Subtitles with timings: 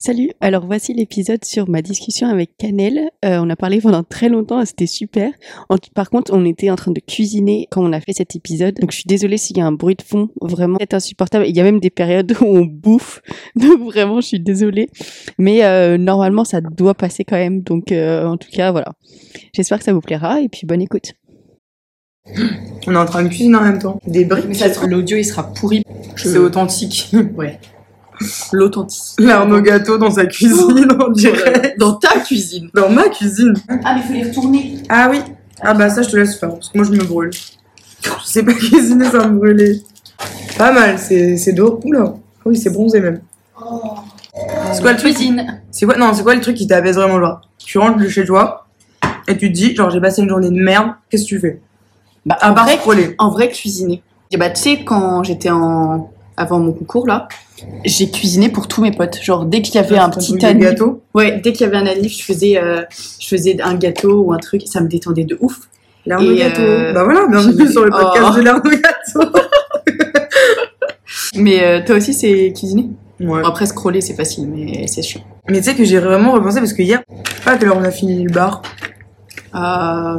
[0.00, 3.10] Salut, alors voici l'épisode sur ma discussion avec Canel.
[3.24, 5.32] Euh, on a parlé pendant très longtemps, c'était super.
[5.70, 8.76] En- par contre, on était en train de cuisiner quand on a fait cet épisode,
[8.80, 11.46] donc je suis désolée s'il y a un bruit de fond vraiment c'est insupportable.
[11.48, 13.22] Il y a même des périodes où on bouffe,
[13.56, 14.88] donc vraiment je suis désolée.
[15.36, 18.92] Mais euh, normalement ça doit passer quand même, donc euh, en tout cas voilà.
[19.52, 21.14] J'espère que ça vous plaira et puis bonne écoute.
[22.86, 23.98] On est en train de cuisiner en même temps.
[24.06, 24.44] Des briques.
[24.46, 25.82] Mais ça, l'audio il sera pourri.
[26.14, 27.10] C'est authentique.
[27.36, 27.58] Ouais.
[28.52, 29.14] L'authentique.
[29.18, 31.74] L'arnaud gâteau dans sa cuisine, on dirait.
[31.78, 32.68] Dans ta cuisine.
[32.74, 33.54] Dans ma cuisine.
[33.84, 34.74] Ah, mais il faut les retourner.
[34.88, 35.20] Ah oui.
[35.60, 37.30] Ah bah ça, je te laisse faire, parce que moi, je me brûle.
[38.02, 39.82] Je sais pas cuisiner sans me brûler.
[40.56, 41.80] Pas mal, c'est c'est d'eau.
[41.84, 42.14] Oula.
[42.14, 43.20] Ah Oui, c'est bronzé même.
[44.72, 45.60] C'est quoi le truc Cuisine.
[45.70, 47.40] C'est quoi Non, c'est quoi le truc qui t'apaise vraiment, genre?
[47.58, 48.66] Tu rentres de chez toi
[49.26, 51.60] et tu te dis, genre, j'ai passé une journée de merde, qu'est-ce que tu fais?
[52.24, 53.14] Bah, À en, part vrai, scroller.
[53.18, 54.02] en vrai, cuisiner.
[54.30, 56.10] Et bah, tu sais, quand j'étais en.
[56.38, 57.26] Avant mon concours, là,
[57.84, 59.18] j'ai cuisiné pour tous mes potes.
[59.22, 60.62] Genre, dès qu'il y avait un Ton petit anniv.
[60.62, 61.02] gâteau.
[61.14, 62.82] Ouais, dès qu'il y avait un anniv, je faisais, euh,
[63.20, 64.62] je faisais un gâteau ou un truc.
[64.66, 65.58] Ça me détendait de ouf.
[66.06, 66.62] L'arnaud Et, gâteau.
[66.62, 68.36] euh, Bah voilà, bienvenue sur le podcast Oh.
[68.36, 69.32] de l'arnaud gâteau.
[71.34, 72.88] Mais euh, toi aussi, c'est cuisiner
[73.20, 73.26] Ouais.
[73.42, 75.22] Bon, Après, scroller, c'est facile, mais c'est chiant.
[75.48, 77.02] Mais tu sais que j'ai vraiment repensé parce que hier,
[77.44, 78.62] pas à quelle heure on a fini le bar.
[79.52, 80.14] À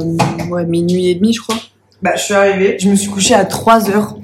[0.50, 1.56] ouais, minuit et demi, je crois.
[2.02, 4.16] Bah, je suis arrivée, je me suis couchée à 3 heures.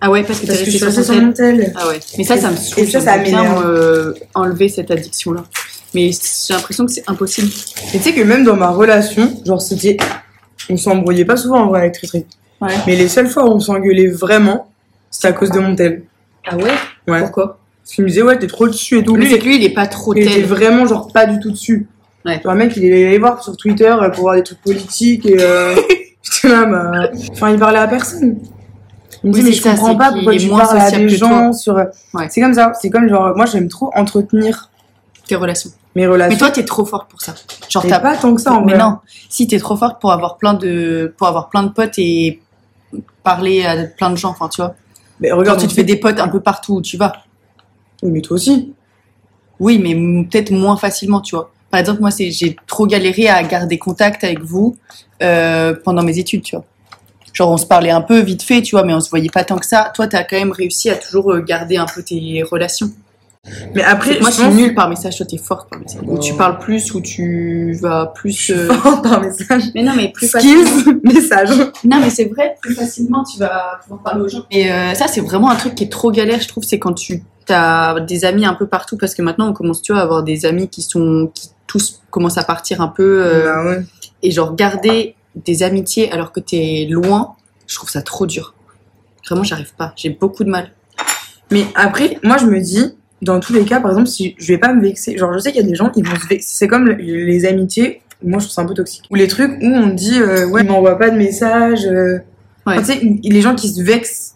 [0.00, 1.56] Ah ouais, parce que t'as Parce que je resté suis sur restée ton sur tel.
[1.56, 1.72] mon tel.
[1.76, 2.00] Ah ouais.
[2.16, 3.66] Mais ça, ça me Et ça, ça bien m'énerve.
[3.66, 5.42] euh, enlever cette addiction-là.
[5.94, 7.48] Mais j'ai l'impression que c'est impossible.
[7.94, 9.96] Et tu sais que même dans ma relation, genre c'était.
[10.70, 12.26] On s'embrouillait pas souvent en vrai avec Tritri.
[12.60, 12.68] Ouais.
[12.86, 14.70] Mais les seules fois où on s'engueulait vraiment,
[15.10, 16.02] c'était à cause de mon tel.
[16.46, 16.64] Ah ouais?
[17.08, 17.20] Ouais.
[17.22, 17.58] Pourquoi?
[17.82, 19.16] Parce qu'il me disait, ouais, t'es trop dessus et tout.
[19.16, 20.44] Lui, Lui, c'est que lui, il est pas trop il était tel.
[20.44, 21.86] vraiment genre pas du tout dessus.
[22.26, 22.38] Ouais.
[22.44, 25.24] Genre, le mec, il est allé voir sur Twitter euh, pour voir des trucs politiques
[25.26, 25.38] et.
[25.40, 25.74] Euh...
[26.22, 27.10] J'étais là, bah.
[27.32, 28.38] Enfin, il parlait à personne.
[29.24, 31.06] Il me Oui, dit, mais c'est je ça, comprends pas pourquoi tu parles à des
[31.16, 31.28] toi.
[31.28, 31.74] gens sur.
[31.74, 32.26] Ouais.
[32.30, 32.72] C'est comme ça.
[32.80, 34.70] C'est comme genre, moi, j'aime trop entretenir
[35.26, 35.70] Tes relations.
[35.96, 36.32] mes relations.
[36.34, 37.34] Mais toi, t'es trop forte pour ça.
[37.68, 38.82] Genre, t'as pas tant que ça en Mais vrai.
[38.82, 38.98] non.
[39.28, 42.40] Si t'es trop forte pour avoir plein de, pour avoir plein de potes et
[43.24, 44.74] parler à plein de gens, enfin, tu vois.
[45.20, 47.12] Mais Genre, regarde, tu te fais des potes un peu partout où tu vas.
[48.02, 48.72] Oui, mais toi aussi.
[49.58, 51.50] Oui, mais peut-être moins facilement, tu vois.
[51.70, 54.76] Par exemple, moi, j'ai trop galéré à garder contact avec vous
[55.22, 56.64] euh, pendant mes études, tu vois.
[57.38, 59.44] Genre, on se parlait un peu vite fait, tu vois, mais on se voyait pas
[59.44, 59.92] tant que ça.
[59.94, 62.90] Toi, t'as quand même réussi à toujours euh, garder un peu tes relations.
[63.76, 66.00] Mais après, moi, je suis pense- nulle par message, toi, t'es forte par message.
[66.04, 66.18] Ou Oh.
[66.18, 68.50] tu parles plus, ou tu vas plus.
[68.50, 69.62] euh, forte par message.
[69.76, 70.92] Mais non, mais plus facilement.
[71.04, 71.50] Message.
[71.84, 74.42] Non, mais c'est vrai, plus facilement, tu vas pouvoir parler aux gens.
[74.50, 76.94] Et euh, ça, c'est vraiment un truc qui est trop galère, je trouve, c'est quand
[76.94, 80.04] tu as des amis un peu partout, parce que maintenant, on commence, tu vois, à
[80.04, 83.82] avoir des amis qui sont, qui tous commencent à partir un peu, euh, Bah ouais.
[84.24, 85.14] et genre garder
[85.44, 87.34] des amitiés alors que t'es loin,
[87.66, 88.54] je trouve ça trop dur.
[89.28, 90.72] Vraiment, j'arrive pas, j'ai beaucoup de mal.
[91.50, 94.58] Mais après, moi, je me dis, dans tous les cas, par exemple, si je vais
[94.58, 96.48] pas me vexer, genre, je sais qu'il y a des gens qui vont se vexer.
[96.54, 99.04] C'est comme le- les amitiés, moi, je trouve ça un peu toxique.
[99.10, 101.84] Ou les trucs où on dit, euh, ouais, il m'envoie pas de message.
[101.86, 102.18] euh.
[102.66, 102.78] Ouais.
[102.78, 104.27] Enfin, tu sais, les gens qui se vexent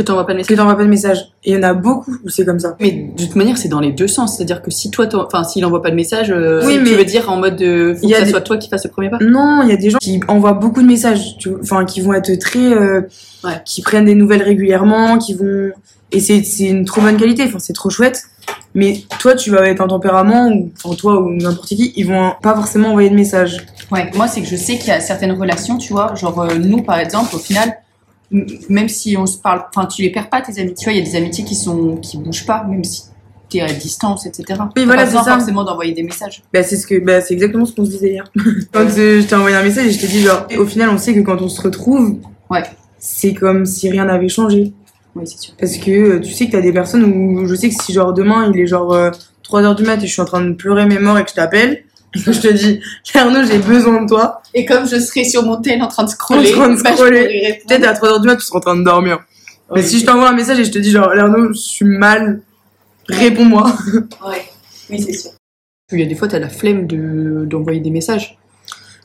[0.00, 0.56] Que t'envoies pas de que message.
[0.56, 1.18] t'envoies pas de message.
[1.44, 2.74] Et il y en a beaucoup où c'est comme ça.
[2.80, 4.36] Mais de toute manière, c'est dans les deux sens.
[4.36, 6.94] C'est-à-dire que si toi, t'en- enfin, s'il envoie pas de message, euh, Oui, tu mais-
[6.96, 8.68] veux dire en mode de, faut Il y que a ça des- soit toi qui
[8.70, 9.18] fasse le premier pas.
[9.20, 12.14] Non, il y a des gens qui envoient beaucoup de messages, tu enfin qui vont
[12.14, 13.02] être très, euh,
[13.44, 13.60] Ouais.
[13.64, 15.70] qui prennent des nouvelles régulièrement, qui vont
[16.12, 18.22] et c'est c'est une trop bonne qualité, enfin c'est trop chouette.
[18.74, 22.32] Mais toi, tu vas être un tempérament ou enfin toi ou n'importe qui, ils vont
[22.42, 23.58] pas forcément envoyer de messages.
[23.92, 26.54] Ouais, moi c'est que je sais qu'il y a certaines relations, tu vois, genre euh,
[26.58, 27.74] nous par exemple, au final,
[28.30, 30.98] même si on se parle, enfin tu les perds pas tes amis, tu vois, il
[30.98, 33.02] y a des amitiés qui sont qui bougent pas, même si
[33.48, 34.44] t'es à distance, etc.
[34.74, 35.24] T'as voilà, c'est ça.
[35.24, 36.42] forcément d'envoyer des messages.
[36.52, 38.24] Bah c'est ce que bah c'est exactement ce qu'on se disait hier.
[38.72, 40.98] quand euh, je t'ai envoyé un message et je t'ai dit genre au final on
[40.98, 42.18] sait que quand on se retrouve,
[42.48, 42.62] Ouais.
[42.98, 44.72] c'est comme si rien n'avait changé.
[45.16, 45.54] Oui, c'est sûr.
[45.58, 48.12] Parce que euh, tu sais que t'as des personnes où je sais que si genre
[48.12, 49.10] demain il est genre euh,
[49.44, 51.34] 3h du mat et je suis en train de pleurer mes morts et que je
[51.34, 51.82] t'appelle,
[52.14, 52.80] je te dis
[53.14, 56.08] Arnaud j'ai besoin de toi, Et comme je serais sur mon tel en train de
[56.10, 57.62] scroller, En train de bah, je scroller.
[57.66, 59.20] peut-être à 3h du mat tu seras en train de dormir.
[59.74, 62.42] Mais si je t'envoie un message et je te dis genre Arnaud je suis mal,
[63.08, 63.72] réponds-moi.
[64.26, 64.42] Ouais.
[64.90, 65.30] Oui, c'est sûr.
[65.92, 68.38] Il y a des fois, t'as la flemme de d'envoyer des messages.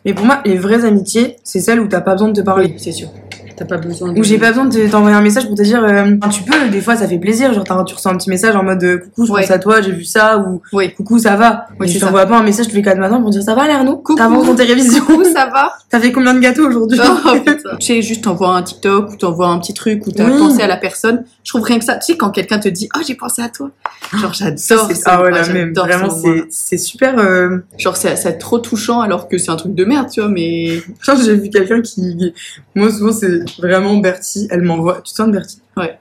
[0.03, 2.69] Mais pour moi les vraies amitiés c'est celles où t'as pas besoin de te parler.
[2.69, 3.09] Oui, c'est sûr.
[3.57, 4.19] T'as pas besoin de.
[4.19, 6.67] Où j'ai pas besoin de te- t'envoyer un message pour te dire euh, tu peux
[6.69, 8.97] des fois ça fait plaisir genre t'as- tu reçois un petit message en mode euh,
[8.97, 9.41] coucou je Ouais.
[9.41, 10.61] pense à toi j'ai vu ça ou
[10.97, 12.07] coucou ça va Mais c'est je ça.
[12.07, 14.15] t'envoie pas un message tous les 4 matins pour dire ça va Arnaud Coucou.
[14.15, 16.99] t'avances dans tes révisions Coucou, ça va t'as fait combien de gâteaux aujourd'hui?
[17.01, 17.31] Oh.
[17.79, 20.37] Tu sais, juste t'envoies un TikTok ou t'envoies un petit truc ou t'as Oui.
[20.37, 21.23] pensé à la personne.
[21.43, 21.95] Je trouve rien que ça.
[21.97, 23.71] Tu sais, quand quelqu'un te dit, oh, j'ai pensé à toi.
[24.15, 24.57] Genre, j'adore.
[24.57, 25.67] C'est- ce- ah ouais, ah, la même.
[25.75, 27.17] j'adore Vraiment, c'est c'est super.
[27.17, 27.57] Euh...
[27.77, 30.79] Genre, c'est c'est trop touchant alors que c'est un truc de merde, tu vois, mais.
[31.01, 32.33] Genre, j'ai vu quelqu'un qui.
[32.75, 34.47] Moi, souvent, c'est vraiment Bertie.
[34.51, 35.01] Elle m'envoie.
[35.01, 35.61] Tu te sens de Bertie?
[35.77, 35.97] Ouais.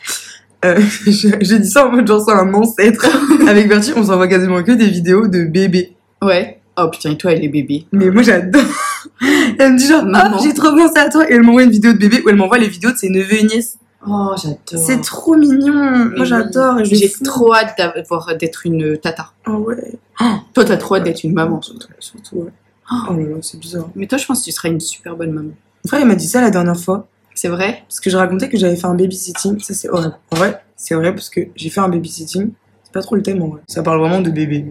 [0.64, 0.80] Euh,
[1.40, 3.06] J'ai dit ça en mode genre, c'est un ancêtre.
[3.48, 5.94] Avec Bertie, on s'envoie quasiment que des vidéos de bébés.
[6.22, 6.60] Ouais.
[6.76, 7.86] Oh putain, et toi, elle est bébé.
[7.92, 8.62] Mais moi, j'adore.
[9.58, 10.36] Elle me dit genre, Maman.
[10.38, 11.30] ah, j'ai trop pensé à toi.
[11.30, 13.34] Et elle m'envoie une vidéo de bébé où elle m'envoie les vidéos de ses neveux
[13.34, 13.78] et nièces.
[14.06, 14.84] Oh, j'adore.
[14.84, 16.10] C'est trop mignon.
[16.16, 16.84] Moi, j'adore.
[16.84, 19.30] J'ai trop hâte d'avoir d'être une tata.
[19.44, 19.98] Ah ouais.
[20.52, 21.88] Toi, t'as trop hâte d'être une maman, surtout.
[22.00, 22.50] Surtout, ouais.
[23.08, 23.88] Oh là là, c'est bizarre.
[23.94, 25.50] Mais toi, je pense que tu seras une super bonne maman.
[25.84, 27.06] Mon frère, il m'a dit ça la dernière fois.
[27.34, 27.82] C'est vrai?
[27.88, 29.58] Parce que je racontais que j'avais fait un babysitting.
[29.60, 30.16] Ça, c'est horrible.
[30.30, 32.50] En vrai, c'est vrai parce que j'ai fait un babysitting.
[32.84, 33.60] C'est pas trop le thème en vrai.
[33.66, 34.66] Ça parle vraiment de bébé.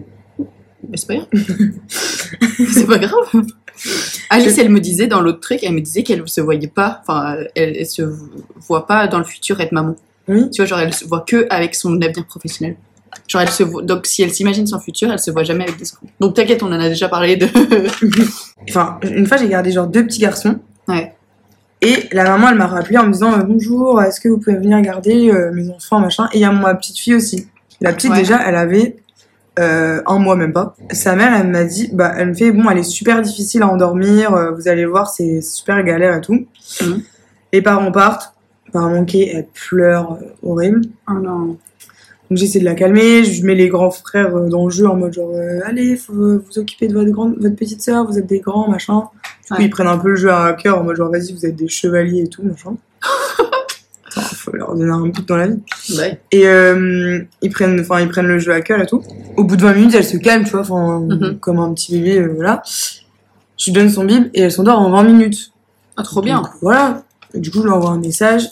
[0.88, 1.28] Mais c'est pas grave.
[2.72, 3.46] c'est pas grave.
[4.30, 7.36] Alice, elle me disait dans l'autre truc, elle me disait qu'elle se voyait pas, enfin,
[7.54, 8.02] elle, elle se
[8.66, 9.96] voit pas dans le futur être maman.
[10.28, 10.50] Oui.
[10.50, 12.76] Tu vois, genre, elle se voit que avec son avenir professionnel.
[13.28, 15.78] Genre, elle se voit, donc si elle s'imagine son futur, elle se voit jamais avec
[15.78, 16.06] des enfants.
[16.20, 17.46] Donc t'inquiète, on en a déjà parlé de.
[18.68, 20.58] Enfin, une fois, j'ai gardé genre deux petits garçons.
[20.88, 21.14] Ouais.
[21.80, 24.56] Et la maman, elle m'a rappelé en me disant euh, Bonjour, est-ce que vous pouvez
[24.56, 26.28] venir garder euh, mes enfants, machin.
[26.32, 27.48] Et il y a ma petite fille aussi.
[27.80, 28.18] La petite, Ouais.
[28.18, 28.96] déjà, elle avait
[29.58, 30.74] euh, un mois, même pas.
[30.92, 33.68] Sa mère, elle m'a dit Bah, elle me fait Bon, elle est super difficile à
[33.68, 36.46] endormir, euh, vous allez voir, c'est super galère et tout.
[36.82, 37.02] Mhm.
[37.52, 38.30] Les parents partent.
[38.72, 40.80] Par manquer, elle pleure euh, horrible.
[41.08, 41.56] Oh non.
[42.34, 44.96] Donc j'essaie de la calmer, je mets les grands frères euh, dans le jeu en
[44.96, 48.26] mode genre euh, allez, faut vous occuper de votre grande, votre petite sœur, vous êtes
[48.26, 49.02] des grands, machin.
[49.44, 49.64] Du coup Ouais.
[49.66, 51.68] ils prennent un peu le jeu à cœur en mode genre vas-y, vous êtes des
[51.68, 52.74] chevaliers et tout, machin.
[54.08, 55.60] Attends, faut leur donner un but dans la vie.
[55.96, 56.20] Ouais.
[56.32, 59.00] Et euh, ils prennent, enfin ils prennent le jeu à cœur et tout.
[59.36, 61.38] Au bout de 20 minutes, elle se calme, tu vois, enfin Mhm.
[61.38, 62.62] comme un petit bébé, euh, voilà.
[63.58, 65.52] Je lui donne son bib et elle s'endort en 20 minutes.
[65.96, 66.38] Ah, trop bien.
[66.38, 67.04] Donc, voilà.
[67.32, 68.48] Et du coup, je lui envoie un message.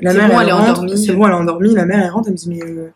[0.00, 0.80] La mère, bon, elle est rentre.
[0.80, 0.98] endormie.
[1.06, 1.74] C'est bon, elle est endormie.
[1.74, 2.26] La mère, elle rentre.
[2.28, 2.90] Elle me dit, mais euh,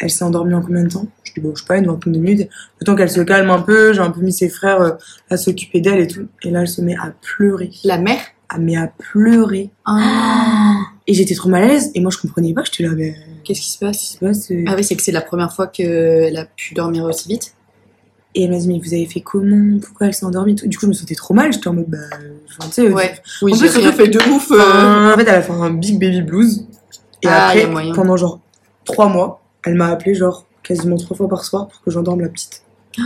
[0.00, 1.06] elle s'est endormie en combien de temps?
[1.24, 2.48] Je dis, bon, je sais pas, une vingtaine de minutes.
[2.80, 4.90] Le temps qu'elle se calme un peu, j'ai un peu mis ses frères euh,
[5.30, 6.26] à s'occuper d'elle et tout.
[6.42, 7.70] Et là, elle se met à pleurer.
[7.84, 8.20] La mère?
[8.48, 9.70] Ah, mais à pleurer.
[9.86, 10.74] Ah.
[11.06, 11.90] Et j'étais trop mal à l'aise.
[11.94, 12.62] Et moi, je comprenais pas.
[12.64, 13.14] J'étais là, mais
[13.44, 13.96] Qu'est-ce qui se passe?
[13.98, 14.50] qu'est-ce qui se passe?
[14.50, 17.54] Euh Ah oui, c'est que c'est la première fois qu'elle a pu dormir aussi vite.
[18.36, 19.78] Et elle m'a dit, mais vous avez fait comment?
[19.80, 21.52] Pourquoi elle s'est endormie Du coup, je me sentais trop mal.
[21.52, 21.98] J'étais en mode, bah,
[22.62, 23.14] tu sais, Ouais.
[23.42, 24.50] Oui, En plus, surtout- fait de ouf.
[24.50, 25.12] euh.
[25.14, 26.66] En fait, elle a fait un big baby blues.
[27.22, 28.40] Et Ah, après, pendant genre
[28.84, 32.28] trois mois, elle m'a appelé genre quasiment trois fois par soir pour que j'endorme la
[32.28, 32.62] petite.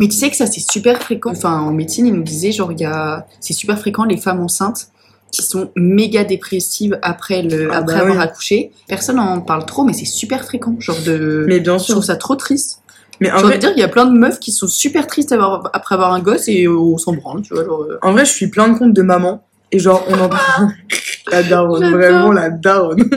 [0.00, 1.30] Mais tu sais que ça c'est super fréquent.
[1.30, 4.40] Enfin en médecine ils nous disaient genre il y a c'est super fréquent les femmes
[4.40, 4.88] enceintes
[5.30, 8.22] qui sont méga dépressives après le Ah après bah avoir oui.
[8.22, 8.72] accouché.
[8.88, 11.44] Personne en parle trop mais c'est super fréquent genre de.
[11.48, 11.94] Mais bien Je sûr.
[11.94, 12.80] trouve ça trop triste.
[13.20, 15.32] Mais en Je vrai, dire il y a plein de meufs qui sont super tristes
[15.32, 17.82] avoir- après avoir un gosse et on s'en branle tu vois genre.
[17.82, 17.98] euh.
[18.02, 19.42] en vrai, je suis plein de comptes de maman.
[19.72, 20.68] Et genre, on en parle.
[21.32, 23.08] la daronne, vraiment la daronne.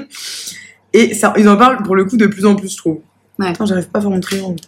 [0.93, 2.99] Et ça, ils en parlent pour le coup de plus en plus, je trouve.
[3.37, 3.47] Ouais.
[3.47, 4.59] Attends, j'arrive pas à faire mon triangle.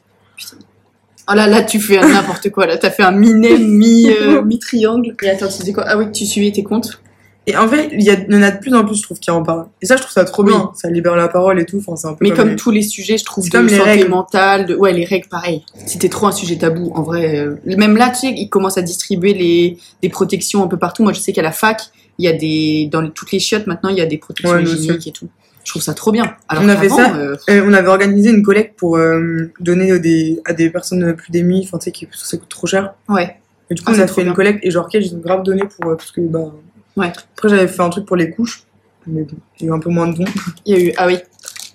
[1.30, 4.58] Oh là là tu fais n'importe quoi là t'as fait un mi mi euh, mi
[4.60, 5.16] triangle.
[5.22, 5.84] Et attends tu disais quoi?
[5.88, 7.00] Ah oui que tu suivais tes comptes.
[7.48, 9.42] Et en vrai, il y, en a de plus en plus, je trouve, qui en
[9.42, 9.66] parlent.
[9.82, 10.52] Et ça, je trouve ça trop Oui.
[10.52, 10.70] bien.
[10.76, 11.80] Ça libère la parole et tout.
[11.80, 13.66] Enfin, c'est un peu Mais comme les- tous les sujets, je trouve, C'est de comme
[13.66, 14.10] les santé règles.
[14.10, 14.76] mentale, de...
[14.76, 15.64] ouais, les règles, pareil.
[15.88, 17.40] C'était trop un sujet tabou, en vrai.
[17.40, 19.78] euh, Même là, tu sais, ils commencent à distribuer les...
[20.04, 21.02] des protections un peu partout.
[21.02, 21.82] Moi, je sais qu'à la fac,
[22.20, 24.56] il y a des dans les- toutes les chiottes maintenant, il y a des protections
[24.58, 25.28] Ouais, hygiéniques et tout.
[25.64, 26.36] Je trouve ça trop bien.
[26.50, 27.16] Alors On ça.
[27.16, 31.32] euh, Et on avait organisé une collecte pour euh, donner des, à des personnes plus
[31.32, 32.94] démunies, enfin, tu sais, qui, parce que ça coûte trop cher.
[33.10, 33.38] ouais.
[33.70, 34.32] Et du coup, Ah, on a fait bien.
[34.32, 35.92] une collecte et genre, ont grave donné pour.
[35.92, 36.52] euh, parce que, bah.
[36.98, 37.14] Ouais.
[37.38, 38.64] Après, j'avais fait un truc pour les couches.
[39.08, 40.26] Mais bon, il y a eu un peu moins de dons.
[40.66, 41.18] Il y a eu ah oui.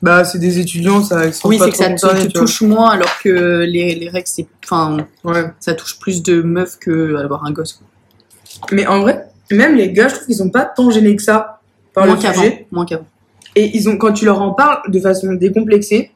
[0.02, 1.22] Bah, c'est des étudiants, ça.
[1.44, 4.98] Oui, c'est que ça te, te touche moins alors que les, les règles c'est enfin
[5.24, 5.46] Ouais.
[5.58, 7.80] ça touche plus de meufs que avoir un gosse.
[8.72, 11.60] Mais en vrai, même les gars, je trouve qu'ils sont pas tant gênés que ça
[11.94, 12.66] par moins le qu'avant, sujet.
[12.70, 13.06] moins qu'avant.
[13.56, 16.12] Et ils ont, quand tu leur en parles de façon décomplexée,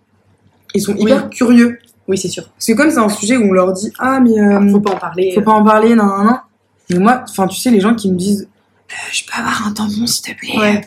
[0.74, 1.02] ils sont Oui.
[1.02, 1.78] hyper curieux.
[2.06, 2.44] Oui, c'est sûr.
[2.58, 4.38] C'est comme c'est un sujet où on leur dit Ah, mais.
[4.38, 5.32] euh, Faut pas en parler.
[5.34, 6.36] faut pas en parler, non, non, non.
[6.90, 8.48] Mais moi, enfin, tu sais, les gens qui me disent
[8.90, 10.58] Euh, Je peux avoir un tampon, s'il te plaît?
[10.58, 10.80] Ouais.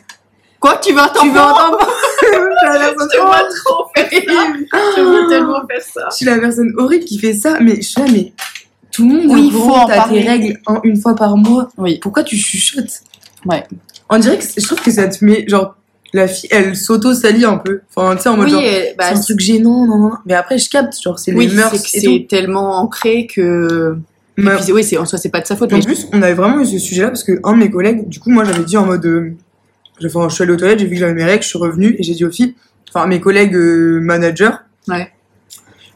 [0.59, 1.77] Quoi, tu veux un tampon Tu veux un tampon?
[2.23, 4.53] Je te vois trop faire ça.
[4.97, 6.01] Je veux tellement faire ça.
[6.11, 8.31] Je suis la personne horrible qui fait ça, mais je suis là, mais
[8.91, 11.69] tout le monde Oui, il faut t'as tes règles un- une fois par mois.
[11.77, 11.99] Oui.
[12.01, 13.01] Pourquoi tu chuchotes?
[13.45, 13.63] Ouais.
[14.09, 15.75] On dirait que je trouve que ça te met, genre,
[16.13, 17.81] la fille, elle s'auto-salit un peu.
[17.95, 18.61] Enfin, tu sais, en mode Oui, genre,
[18.97, 20.17] bah, c'est un truc gênant, non, non, non.
[20.25, 23.27] Mais après, je capte, genre, c'est oui, les mœurs c'est que et c'est tellement ancré
[23.27, 23.97] que.
[24.37, 25.71] Mais- Et puis, oui, c'est en soi, c'est pas de sa faute.
[25.73, 28.07] En mais- plus, on avait vraiment eu ce sujet-là parce que un de mes collègues,
[28.09, 29.31] du coup, moi, j'avais dit en mode, euh,
[30.05, 31.95] enfin, je suis allée aux toilettes, j'ai vu que j'avais mes règles, je suis revenue
[31.99, 32.55] et j'ai dit aux filles,
[32.89, 34.51] enfin, à mes collègues euh, managers,
[34.87, 35.11] Ouais.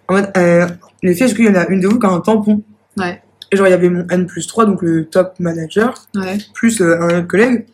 [0.07, 0.67] en mode, euh,
[1.03, 2.62] les filles, est-ce qu'il y en a une de vous qui a un tampon?
[2.97, 3.21] Ouais.
[3.51, 6.38] Et genre, il y avait mon N plus 3, donc le top manager, Ouais.
[6.53, 7.65] plus euh, un autre collègue,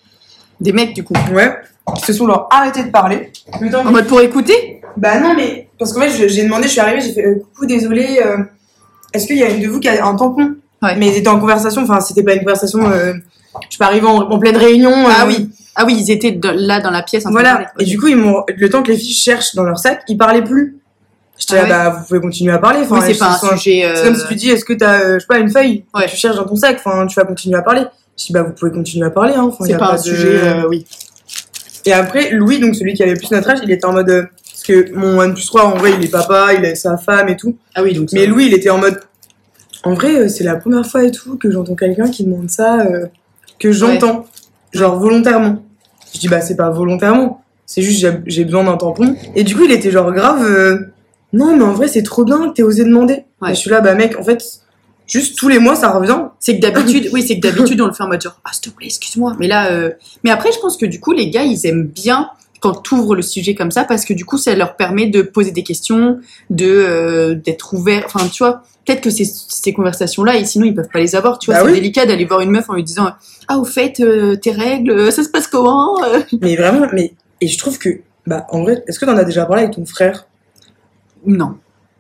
[0.62, 1.14] Des mecs, du coup.
[1.34, 1.56] ouais,
[1.96, 3.32] qui se sont genre arrêtés de parler.
[3.72, 4.82] Temps En mode pour écouter?
[4.98, 7.36] Bah non, mais parce qu'en fait, je- j'ai demandé, je suis arrivée, j'ai fait euh,
[7.54, 8.38] coucou, désolé, euh,
[9.14, 10.56] est-ce qu'il y a une de vous qui a un tampon?
[10.82, 10.96] Ouais.
[10.98, 13.14] Mais ils étaient en conversation, enfin, c'était pas une conversation, euh,
[13.64, 14.94] je suis pas arrivée en, en pleine réunion.
[15.08, 15.50] Ah oui.
[15.76, 17.72] Ah oui, ils étaient de- là dans la pièce en train de Voilà.
[17.80, 20.18] Et du coup, ils m'ont, le temps que les filles cherchent dans leur sac, ils
[20.18, 20.78] parlaient plus.
[21.40, 22.82] J'étais Ah ouais bah, vous pouvez continuer à parler.
[22.84, 23.92] Enfin, Oui, c'est je- pas un c'est sujet.
[23.96, 26.06] C'est comme si tu dis, est-ce que t'as, euh, je sais pas, une feuille Ouais.
[26.08, 27.82] tu cherches dans ton sac, enfin, tu vas continuer à parler.
[28.20, 29.46] Je dis, bah, vous pouvez continuer à parler, hein.
[29.52, 30.40] Enfin, C'est a pas un de- sujet.
[30.44, 30.86] euh, oui.
[31.86, 34.24] Et après, Louis, donc celui qui avait plus notre âge, il était en mode, euh,
[34.50, 37.28] parce que mon N plus 3, en vrai, il est papa, il a sa femme
[37.30, 37.58] et tout.
[37.76, 38.10] Ah oui, donc.
[38.14, 39.00] Mais Louis, il était en mode.
[39.84, 42.82] En vrai, euh, c'est la première fois et tout que j'entends quelqu'un qui demande ça,
[42.86, 43.08] euh,
[43.60, 44.26] que j'entends,
[44.74, 45.62] genre volontairement.
[46.14, 49.16] Je dis, bah, c'est pas volontairement, c'est juste j'ai- j'ai besoin d'un tampon.
[49.36, 50.42] Et du coup, il était genre grave.
[50.44, 50.78] euh,
[51.34, 53.26] non, mais en vrai, c'est trop bien que t'aies osé demander.
[53.42, 53.52] Ouais.
[53.52, 54.42] Et je suis là, bah, mec, en fait,
[55.14, 56.20] juste tous les mois, ça revient.
[56.40, 58.72] C'est que d'habitude, oui, c'est que d'habitude on le fait en mode genre, ah s'il
[58.72, 59.36] te plaît, excuse-moi.
[59.40, 59.92] Mais là, euh...
[60.24, 62.30] mais après, je pense que du coup, les gars, ils aiment bien
[62.60, 65.52] quand t'ouvres le sujet comme ça parce que du coup, ça leur permet de poser
[65.52, 68.04] des questions, de euh, d'être ouvert.
[68.06, 71.38] Enfin, tu vois, peut-être que ces, ces conversations-là, et sinon ils peuvent pas les avoir.
[71.40, 71.80] Tu vois, Bah c'est oui.
[71.80, 73.12] délicat d'aller voir une meuf en lui disant,
[73.48, 76.00] ah au fait, euh, tes règles, ça se passe comment
[76.42, 77.14] Mais vraiment, mais.
[77.42, 77.90] Et je trouve que.
[78.26, 80.26] Bah, en vrai, est-ce que t'en as déjà parlé avec ton frère?
[81.26, 81.56] Non,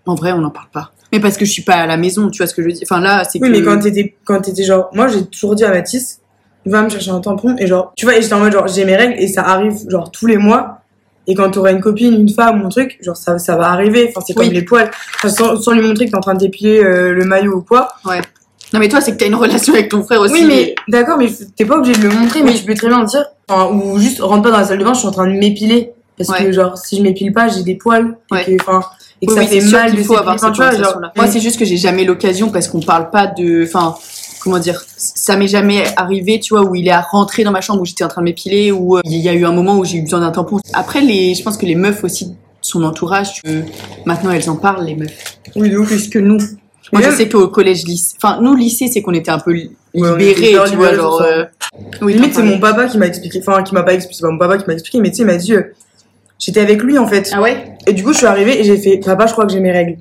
[0.05, 0.91] en vrai, on n'en parle pas.
[1.11, 2.73] Mais parce que je suis pas à la maison, tu vois ce que je veux
[2.73, 2.87] dire.
[2.89, 3.57] Enfin là, c'est Oui, que.
[3.57, 6.19] mais quand t'étais, quand t'étais genre, moi j'ai toujours dit à Mathis,
[6.65, 8.85] va me chercher un tampon et genre, tu vois, et j'étais en mode genre, j'ai
[8.85, 10.79] mes règles et ça arrive genre tous les mois.
[11.27, 14.07] Et quand t'auras une copine, une femme ou un truc, genre ça, ça va arriver.
[14.09, 14.53] Enfin, c'est comme Oui.
[14.53, 14.89] les poils.
[15.15, 17.61] Enfin, sans, sans lui montrer que t'es en train de dépiler euh, le maillot ou
[17.61, 17.89] quoi.
[18.73, 20.33] Non, mais toi, c'est que t'as une relation avec ton frère aussi.
[20.33, 23.03] Oui, mais d'accord, mais t'es pas obligé de le montrer, mais tu peux très bien
[23.03, 23.23] dire.
[23.47, 25.33] Enfin, ou juste rentre pas dans la salle de bain, je suis en train de
[25.33, 25.91] m'épiler.
[26.17, 26.51] Parce que Ouais.
[26.53, 28.17] genre, si je m'épile pas, j'ai des poils.
[28.31, 28.43] Ouais.
[28.45, 28.51] Que,
[29.23, 30.99] et que Oui, ça fait mal qu'il de faut avoir cette genre.
[31.15, 33.63] Moi, c'est juste que j'ai jamais l'occasion parce qu'on parle pas de.
[33.65, 33.95] Enfin,
[34.41, 37.61] comment dire Ça m'est jamais arrivé, tu vois, où il est à rentrer dans ma
[37.61, 39.77] chambre où j'étais en train de m'épiler, ou euh, il y a eu un moment
[39.77, 40.59] où j'ai eu besoin d'un tampon.
[40.73, 43.63] Après, les, je pense que les meufs aussi, son entourage, tu-
[44.05, 45.37] maintenant elles en parlent, les meufs.
[45.55, 45.87] Oui, ouf.
[45.87, 46.39] Plus que nous?
[46.91, 48.15] Moi, je sais qu'au collège, lycée.
[48.21, 51.21] Enfin, nous, lycée, c'est qu'on était un peu Ouais, libérés, hyper tu vois, genre.
[51.21, 51.43] euh,
[52.01, 54.31] oui, Limite, c'est mon papa qui m'a expliqué, enfin, qui m'a pas expliqué, c'est pas
[54.31, 55.63] mon papa qui m'a expliqué, mais tu sais, il m'a dit, euh,
[56.45, 57.29] j'étais avec lui en fait.
[57.33, 57.75] Ah ouais?
[57.87, 59.71] Et du coup, je suis arrivée et j'ai fait, papa, je crois que j'ai mes
[59.71, 59.97] règles.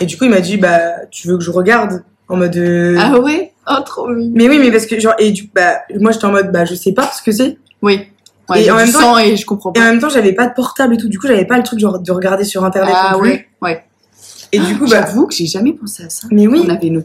[0.00, 0.78] Et du coup, il m'a dit, bah,
[1.10, 2.02] tu veux que je regarde?
[2.28, 2.56] En mode.
[2.56, 3.52] euh, Ah ouais?
[3.68, 4.32] Oh, trop mignon.
[4.34, 6.74] Mais oui, mais parce que, genre, et du bah, moi, j'étais en mode, bah, je
[6.74, 7.58] sais pas ce que c'est.
[7.82, 8.08] Oui.
[8.48, 9.90] Ouais, Et j'ai en du même temps- sang et je comprends Et en pas.
[9.90, 11.08] même temps, j'avais pas de portable et tout.
[11.08, 12.94] Du coup, j'avais pas le truc, genre, de regarder sur internet.
[12.96, 13.30] Ah non plus.
[13.30, 13.84] ouais, ouais.
[14.52, 16.26] Et du coup, bah, J'avoue que j'ai jamais pensé à ça.
[16.30, 16.62] mais oui.
[16.66, 17.02] On avait nos.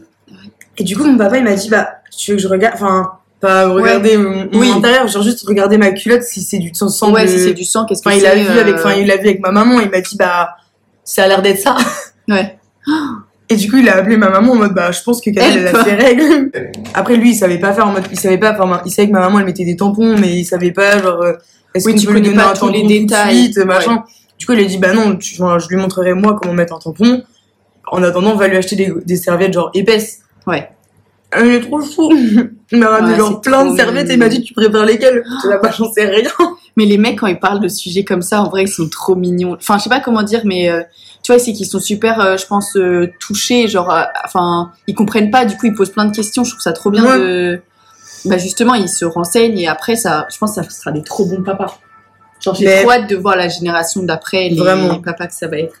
[0.78, 3.12] Et du coup, mon papa, il m'a dit, bah, tu veux que je regarde, enfin,
[3.40, 4.70] pas regarder mon, mon Oui.
[4.70, 7.64] intérieur, genre juste regarder ma culotte si c'est du sang ouais, de- si c'est du
[7.64, 9.40] sang, qu'est-ce que Enfin, il c'est a vu euh, avec, enfin, il l'a vu avec
[9.40, 10.50] ma maman, il m'a dit, bah,
[11.04, 11.76] ça a l'air d'être ça.
[12.28, 12.58] Ouais.
[13.48, 15.50] Et du coup, il a appelé ma maman en mode, bah, je pense que Kamel,
[15.58, 16.50] Elle elle a ses règles.
[16.92, 19.12] Après, lui, il savait pas faire en mode, il savait pas, enfin, il savait que
[19.14, 21.32] ma maman, elle mettait des tampons, mais il savait pas, genre, euh,
[21.74, 23.44] est-ce Oui, qu'on tu peut lui donner pas un tampon les tout de détails.
[23.44, 24.04] suite, machin.
[24.38, 26.78] Du coup, il a dit, bah non, tu- je lui montrerai moi comment mettre un
[26.78, 27.22] tampon.
[27.90, 30.18] En attendant, on va lui acheter des, des serviettes, genre, épaisses.
[30.46, 30.68] Ouais.
[31.36, 32.10] Il est trop fou.
[32.72, 35.24] Il m'a ramené Ouais, genre plein de serviettes et il m'a dit tu préfères lesquelles?
[35.42, 36.30] Je là bah j'en sais rien.
[36.76, 39.14] Mais les mecs, quand ils parlent de sujets comme ça, en vrai, ils sont trop
[39.14, 39.54] mignons.
[39.54, 40.82] Enfin, je sais pas comment dire, mais euh,
[41.22, 43.68] tu vois, c'est qu'ils sont super, euh, je pense, euh, touchés.
[43.68, 43.90] Genre,
[44.24, 46.44] enfin, ils comprennent pas, du coup, ils posent plein de questions.
[46.44, 47.18] Je trouve ça trop bien Ouais.
[47.18, 47.60] de.
[48.26, 51.24] Bah justement, ils se renseignent et après, ça, je pense que ça sera des trop
[51.24, 51.78] bons papas.
[52.40, 54.92] Genre, j'ai Mais- trop hâte de voir la génération d'après, les, Vraiment.
[54.94, 55.74] les papas que ça va être.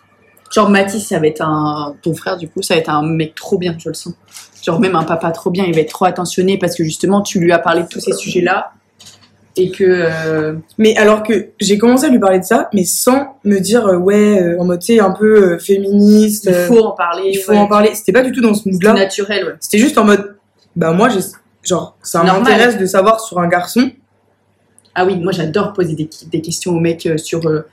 [0.52, 1.94] Genre, Mathis, ça va être un.
[2.02, 4.14] Ton frère, du coup, ça va être un mec trop bien, je le sens.
[4.62, 7.38] Genre, même un papa trop bien, il va être trop attentionné parce que justement, tu
[7.38, 8.72] lui as parlé de tous ces sujets-là.
[9.56, 9.84] Et que.
[9.84, 13.86] euh, Mais alors que j'ai commencé à lui parler de ça, mais sans me dire,
[13.86, 16.48] euh, ouais, euh, en mode, tu sais, un peu féministe.
[16.48, 17.30] il faut en parler.
[17.34, 17.58] il faut ouais.
[17.58, 17.90] en parler.
[17.94, 18.92] C'était pas du tout dans ce mood-là.
[18.94, 19.54] naturel, ouais.
[19.58, 20.36] C'était juste en mode,
[20.76, 21.20] bah moi, j'ai-
[21.62, 23.90] genre, ça m'intéresse de savoir sur un garçon.
[24.94, 27.64] Ah oui, moi j'adore poser des, des questions aux mecs sur de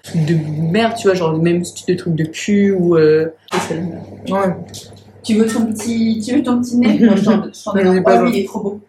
[0.72, 2.96] merde, tu vois, genre même de trucs de cul ou.
[2.98, 3.28] Ouais.
[5.26, 8.04] Tu veux ton petit, tu veux ton petit nez Non, je t'en- donne un.
[8.06, 8.80] Oh, il est trop beau.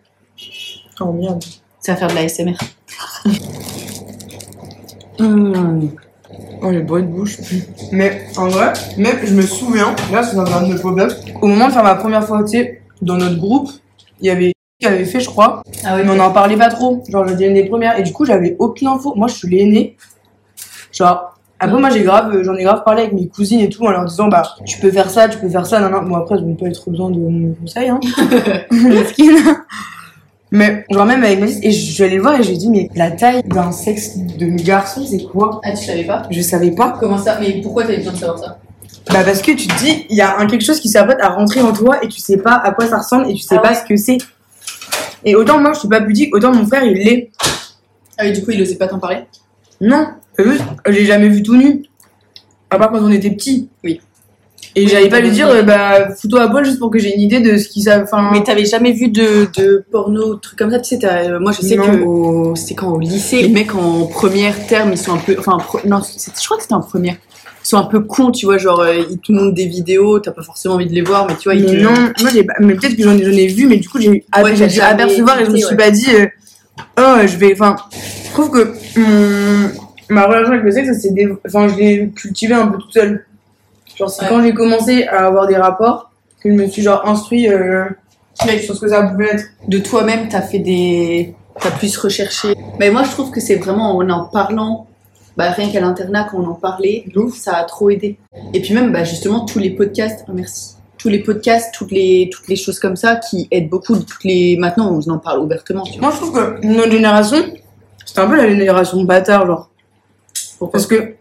[1.00, 1.43] Oh merde.
[1.81, 2.57] Ça va faire de la SMR.
[6.62, 7.37] Oh, les bruits de bouche.
[7.93, 11.47] Mais en vrai, même je me souviens, là c'est dans un de mes pop-up, au
[11.47, 13.71] moment de faire ma première fois, tu sais, dans notre groupe,
[14.21, 17.02] il y avait qui avait fait, je crois, Ah mais on n'en parlait pas trop.
[17.09, 19.14] Genre, j'étais une des premières, et du coup, j'avais aucune info.
[19.16, 19.97] Moi, je suis l'aînée.
[20.93, 23.84] Genre, après, moi, j'ai grave, euh, j'en ai grave parlé avec mes cousines et tout,
[23.84, 26.08] en leur disant, bah, tu peux faire ça, tu peux faire ça, nan, nan.
[26.08, 28.00] Bon, après, elles n'ont pas eu trop besoin de mon conseil, hein.
[30.52, 32.58] Mais, genre, même avec Mathis, et je suis allée le voir et je lui ai
[32.58, 35.60] dit, mais la taille d'un sexe de garçon, c'est quoi?
[35.64, 36.22] Ah, tu savais pas?
[36.30, 36.96] Je savais pas.
[37.00, 37.38] Comment ça?
[37.40, 38.58] Mais pourquoi t'avais besoin de savoir ça?
[39.12, 41.28] Bah parce que tu te dis, il y a un quelque chose qui s'apprête à
[41.28, 43.60] rentrer en toi et tu sais pas à quoi ça ressemble et tu sais Ah
[43.60, 44.18] pas ce que c'est.
[45.25, 47.30] Et autant moi je suis pas pudique, autant mon frère il l'est.
[48.18, 49.18] Ah oui, du coup, il osait pas t'en parler?
[49.80, 50.08] Non,
[50.43, 51.83] l'ai jamais vu tout nu.
[52.71, 53.69] À part quand on était petits.
[53.85, 54.00] Oui.
[54.75, 57.14] Et Oui, j'allais pas lui dire, euh, bah fous-toi à poil juste pour que j'ai
[57.14, 58.02] une idée de ce qu'il savent.
[58.02, 61.52] Enfin, Mais t'avais jamais vu de, de porno, trucs comme ça, tu sais, euh, moi
[61.52, 61.85] je sais Non.
[61.90, 65.37] que au- c'était quand au lycée, les mecs en première terme, ils sont un peu,
[65.38, 68.45] enfin, pro- non, je crois que c'était en première, ils sont un peu cons, tu
[68.45, 71.26] vois, genre, euh, ils te montrent des vidéos, t'as pas forcément envie de les voir,
[71.26, 71.73] mais tu vois, ils te...
[71.76, 74.66] non, moi j'ai mais peut-être que j'en ai, vu, mais du coup j'ai Ouais, j'ai
[74.66, 75.76] dû apercevoir et je me suis ouais.
[75.76, 76.26] pas dit, euh,
[76.99, 77.76] oh je vais, enfin,
[78.26, 79.71] je trouve que mon-
[80.08, 83.26] ma relation avec le sexe, s'est dé- enfin je l'ai cultivé un peu toute seule.
[83.96, 84.28] Genre c'est Ouais.
[84.28, 86.10] quand j'ai commencé à avoir des rapports
[86.42, 87.84] que je me suis genre instruit euh,
[88.34, 89.44] sur ce que ça pouvait être.
[89.68, 91.34] de toi-même, t'as fait des.
[91.58, 92.54] T'as plus recherché.
[92.78, 94.86] Mais moi, je trouve que c'est vraiment en en parlant,
[95.38, 98.18] bah, rien qu'à l'internat, quand on en parlait, ça a trop aidé.
[98.52, 100.75] Et puis même, bah, justement, tous les podcasts, oh, merci.
[100.98, 103.97] Tous les podcasts, toutes les, toutes les choses comme ça qui aident beaucoup.
[103.97, 104.58] Toutes les...
[104.58, 105.82] Maintenant, on en parle ouvertement.
[105.84, 106.00] Tu vois.
[106.08, 107.38] Moi je trouve que notre génération,
[108.04, 109.71] c'était un peu la génération bâtard genre.
[110.58, 111.14] Pourquoi Parce que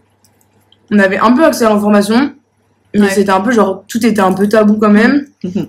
[0.91, 2.33] on avait un peu accès à l'information,
[2.93, 3.09] mais Ouais.
[3.09, 5.25] c'était un peu genre tout était un peu tabou quand même.
[5.43, 5.67] Mhm.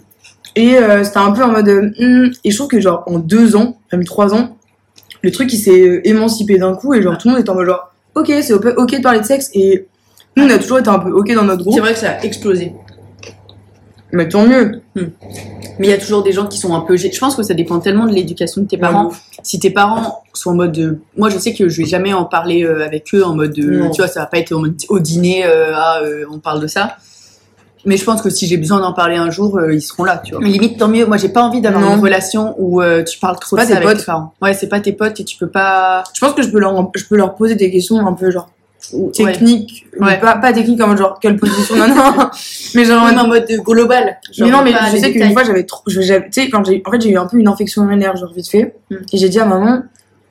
[0.55, 1.69] Et euh, c'était un peu en mode.
[1.99, 2.31] hmm.
[2.45, 4.57] et je trouve que genre en deux ans, même trois ans,
[5.23, 7.55] le truc il s'est euh, émancipé d'un coup et genre tout le monde est en
[7.55, 9.87] mode genre ok c'est ok de parler de sexe et
[10.37, 11.81] nous on a toujours été un peu ok dans notre C'est groupe.
[11.81, 12.73] vrai que ça a explosé.
[14.13, 14.81] Mais tant mieux.
[15.79, 16.97] Mais il y a toujours des gens qui sont un peu.
[16.97, 19.09] Je pense que ça dépend tellement de l'éducation de tes parents.
[19.09, 20.79] Ouais, si tes parents sont en mode.
[20.79, 23.59] euh, Moi, je sais que je vais jamais en parler euh, avec eux en mode.
[23.59, 23.91] euh, Non.
[23.91, 24.53] tu vois, ça va pas être
[24.89, 26.97] au dîner, euh, ah, euh, on parle de ça.
[27.85, 30.21] Mais je pense que si j'ai besoin d'en parler un jour, euh, ils seront là,
[30.25, 30.43] tu vois.
[30.43, 31.07] Mais limite, tant mieux.
[31.07, 33.77] Moi, j'ai pas envie d'avoir une relation où euh, tu parles trop de pas ça
[33.77, 33.99] avec potes.
[33.99, 34.35] tes parents.
[34.43, 36.03] Ouais, c'est pas tes potes et tu peux pas.
[36.13, 38.49] Je pense que je peux leur je peux leur poser des questions un peu genre
[38.93, 39.37] Ouais.
[40.01, 40.19] Ouais.
[40.21, 42.13] pas pas techniques en mode genre quelle position non non,
[42.75, 44.19] mais genre en mode en mode global.
[44.33, 45.83] Genre, mais non, mais je sais qu'une fois, j'avais trop.
[45.89, 46.83] Tu sais, quand j'ai.
[46.87, 48.75] En fait, j'ai eu un peu une infection urinaire, genre vite fait.
[48.91, 48.95] Mm.
[49.13, 49.83] Et j'ai dit à maman,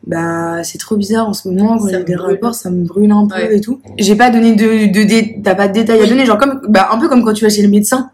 [0.08, 2.34] bah, c'est trop bizarre en ce moment, quand j'ai des brûle.
[2.36, 3.58] rapports, ça me brûle un peu Ouais.
[3.58, 3.82] et tout.
[3.98, 4.92] J'ai pas donné de.
[4.92, 6.62] de, dé- T'as pas de détails à donner, genre comme.
[6.70, 8.10] Bah, un peu comme quand tu vas chez le médecin.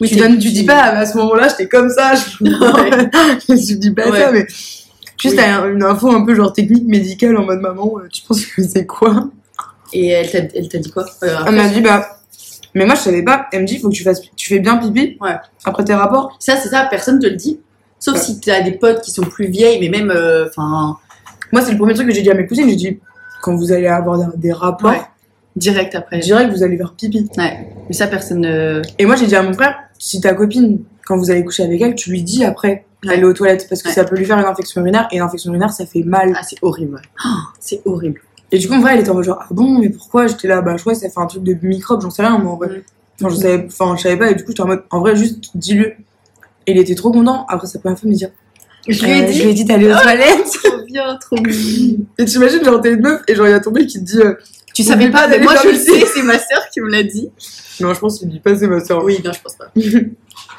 [0.00, 2.44] Oui, tu, donnes, tu dis pas, à ce moment-là, j'étais comme ça, je,
[3.48, 4.20] je dis pas Ouais.
[4.20, 4.44] ça, mais.
[5.20, 5.72] Juste Oui.
[5.74, 8.86] une info un peu genre technique médicale en mode maman, euh, tu penses que c'est
[8.86, 9.28] quoi?
[9.92, 11.04] Et elle t'a elle t'a dit quoi?
[11.22, 12.18] Euh, Elle m'a dit bah.
[12.74, 14.20] Mais moi je savais pas, elle me dit faut que tu fasses.
[14.36, 15.36] Tu fais bien pipi Ouais.
[15.64, 16.36] après tes rapports.
[16.40, 17.60] Ça, c'est ça, personne te le dit.
[18.00, 18.20] Sauf Ouais.
[18.20, 20.10] si t'as des potes qui sont plus vieilles, mais même.
[20.10, 20.96] euh, Enfin.
[21.52, 22.68] Moi, c'est le premier truc que j'ai dit à mes cousines.
[22.68, 22.98] J'ai dit,
[23.42, 25.00] quand vous allez avoir des, rapports, Ouais.
[25.54, 26.18] direct après.
[26.18, 27.30] direct, vous allez faire pipi.
[27.38, 27.68] Ouais.
[27.88, 28.44] Mais ça, personne.
[28.44, 31.62] euh, Et moi, j'ai dit à mon frère, si ta copine, quand vous allez coucher
[31.62, 32.86] avec elle, tu lui dis après.
[33.10, 33.94] Aller aux toilettes, parce que Ouais.
[33.94, 36.32] ça peut lui faire une infection urinaire, et une infection urinaire, ça fait mal.
[36.36, 37.00] Ah, c'est horrible.
[37.24, 37.28] Oh,
[37.60, 38.20] c'est horrible.
[38.52, 40.26] Et du coup, mon frère, il était en mode genre, ah bon, mais pourquoi?
[40.26, 42.38] J'étais là, bah, je crois que ça fait un truc de microbe, j'en sais rien,
[42.38, 42.68] moi, en vrai.
[42.68, 42.82] Mm.
[43.20, 45.16] Enfin, je savais, enfin, je savais pas, et du coup, j'étais en mode, en vrai,
[45.16, 45.94] juste dis-le.
[46.66, 48.30] Et il était trop content, après sa première fois, me dire,
[48.88, 50.46] Je euh, lui ai dit d'aller aux toilettes.
[50.62, 51.52] trop bien, trop bien.
[52.18, 54.04] Et t'imagines, genre, t'es une meuf, et genre, il y a ton mec qui te
[54.04, 54.34] dit, euh,
[54.74, 57.30] Tu savais pas mais moi je le sais, c'est ma sœur qui me l'a dit.
[57.80, 59.04] non, je pense qu'il dit pas, c'est ma soeur.
[59.04, 59.70] Oui, non, je pense pas.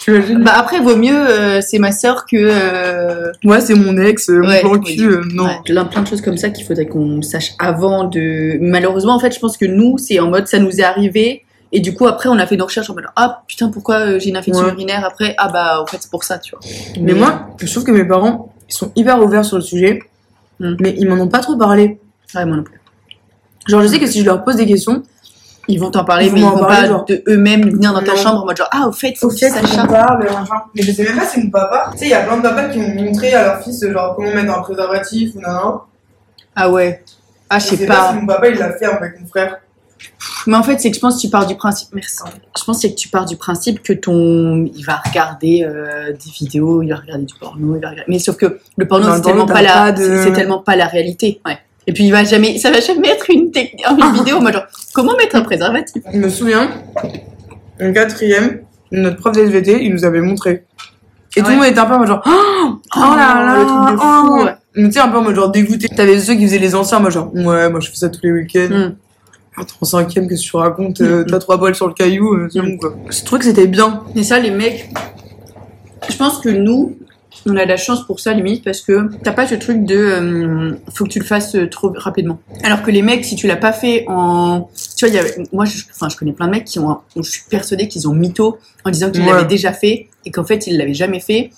[0.08, 2.36] Bah après, vaut mieux, euh, c'est ma sœur que.
[2.38, 4.96] euh, Ouais, c'est mon ex, euh, Ouais, mon plan oui.
[4.98, 5.46] cul, euh, non.
[5.46, 8.58] Ouais, plein, plein de choses comme ça qu'il faudrait qu'on sache avant de.
[8.62, 11.44] Malheureusement, en fait, je pense que nous, c'est en mode ça nous est arrivé.
[11.72, 14.20] Et du coup, après, on a fait nos recherches en mode Ah putain, pourquoi euh,
[14.20, 14.72] j'ai une infection Ouais.
[14.72, 15.34] urinaire après?
[15.38, 16.60] Ah bah, en fait, c'est pour ça, tu vois.
[17.02, 20.00] Mais moi, je trouve que mes parents, ils sont hyper ouverts sur le sujet,
[20.60, 20.76] Mm.
[20.80, 22.00] mais ils m'en ont pas trop parlé.
[22.34, 22.80] Ouais, moi non plus.
[23.68, 25.04] Genre, je sais que si je leur pose des questions,
[25.68, 27.06] Ils vont t'en parler, Ils mais ils vont parler, pas genre.
[27.06, 28.18] de eux-mêmes venir dans ta Non.
[28.18, 29.88] chambre en mode genre, ah, au fait, faut au fait, on ça.
[29.88, 30.28] parle.
[30.76, 31.90] Mais je sais même pas si mon papa.
[31.94, 34.16] Tu sais, il y a plein de papas qui ont montré à leur fils, genre,
[34.16, 35.80] comment mettre un préservatif ou non.
[36.56, 37.04] Ah ouais.
[37.50, 38.10] Ah, je sais pas.
[38.12, 39.58] si mon papa, il l'a fait avec mon frère.
[40.46, 41.88] Mais en fait, c'est que je pense que tu pars du principe.
[41.94, 42.20] Merci.
[42.58, 44.66] Je pense que tu pars du principe que ton.
[44.76, 48.12] Il va regarder euh, des vidéos, il va regarder du porno, il va regarder.
[48.12, 49.72] Mais sauf que le porno, c'est tellement, pas la...
[49.74, 51.42] pas de- tellement pas la réalité.
[51.46, 51.58] Ouais.
[51.88, 52.58] Et puis, il va jamais.
[52.58, 56.02] Ça va jamais être une, une vidéo, moi, genre, comment mettre un préservatif?
[56.12, 56.70] Je me souviens,
[57.82, 60.64] en quatrième, notre prof d'SVT, il nous avait montré.
[61.38, 63.66] Et tout le monde était un peu en mode genre, oh, oh là là, le
[63.66, 64.44] truc de fou, oh.
[64.46, 64.52] ouais.
[64.76, 65.88] Mais tu sais, un peu en mode genre dégoûté.
[65.90, 68.32] T'avais ceux qui faisaient les anciens, moi genre, ouais, moi je fais ça tous les
[68.32, 68.70] week-ends.
[68.74, 68.96] Mm.
[69.58, 71.26] Ah, t'es en cinquième, qu'est-ce que tu racontes Mm.
[71.26, 72.70] T'as trois balles sur le caillou, euh, c'est Mm.
[72.72, 72.96] bon quoi.
[73.10, 74.04] Je trouvais que c'était bien.
[74.16, 74.90] Et ça, les mecs,
[76.10, 76.96] je pense que nous,
[77.52, 79.96] on a de la chance pour ça, limite, parce que t'as pas ce truc de
[79.98, 82.40] euh, faut que tu le fasses euh, trop rapidement.
[82.64, 84.70] Alors que les mecs, si tu l'as pas fait en.
[84.98, 86.98] Tu vois, il y a- moi, je, enfin, je connais plein de mecs qui ont.
[87.16, 89.28] je suis persuadée qu'ils ont mytho en disant qu'ils Ouais.
[89.32, 91.52] l'avaient déjà fait et qu'en fait, ils l'avaient jamais fait.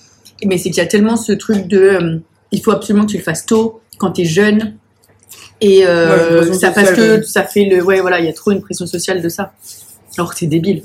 [0.46, 1.78] Mais c'est qu'il y a tellement ce truc de.
[1.80, 2.20] euh,
[2.52, 4.76] il faut absolument que tu le fasses tôt, quand t'es jeune.
[5.62, 7.82] Et euh, Ouais, ça, parce que ça fait le.
[7.84, 9.54] Ouais, voilà, il y a trop une pression sociale de ça.
[10.18, 10.84] Alors que c'est débile.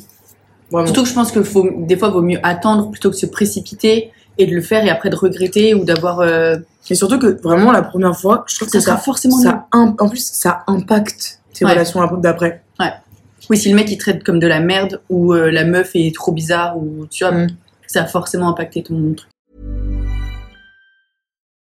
[0.71, 0.87] Vraiment.
[0.87, 4.11] Surtout que je pense que faut, des fois, vaut mieux attendre plutôt que se précipiter
[4.43, 6.21] et de le faire et après de regretter ou d'avoir.
[6.21, 6.57] euh,
[6.91, 10.09] Et surtout que vraiment la première fois, je trouve Ça que ça, forcément ça en
[10.09, 11.73] plus ça impacte tes Ouais.
[11.73, 12.63] relations d'après.
[13.51, 16.15] Oui, si le mec il traite comme de la merde ou euh, la meuf est
[16.15, 17.49] trop bizarre ou tu vois, Mm.
[17.89, 19.29] ça a forcément impacté ton truc.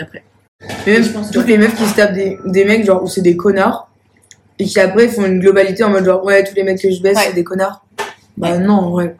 [0.00, 0.22] Après.
[0.86, 3.02] Mais même Je pense toutes que- les meufs qui se tapent des, des mecs genre
[3.02, 3.88] où c'est des connards
[4.58, 7.00] et qui après font une globalité en mode genre ouais tous les mecs que je
[7.02, 7.24] baisse Ouais.
[7.28, 7.84] c'est des connards.
[8.36, 9.16] Bah non en vrai.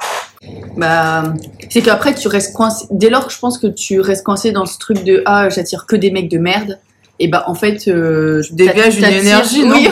[0.76, 1.34] Bah,
[1.70, 2.86] c'est qu'après tu restes coincé.
[2.90, 5.86] Dès lors que je pense que tu restes coincé dans ce truc de ah j'attire
[5.86, 6.78] que des mecs de merde,
[7.18, 9.76] et bah en fait euh, je Dégage une énergie, non.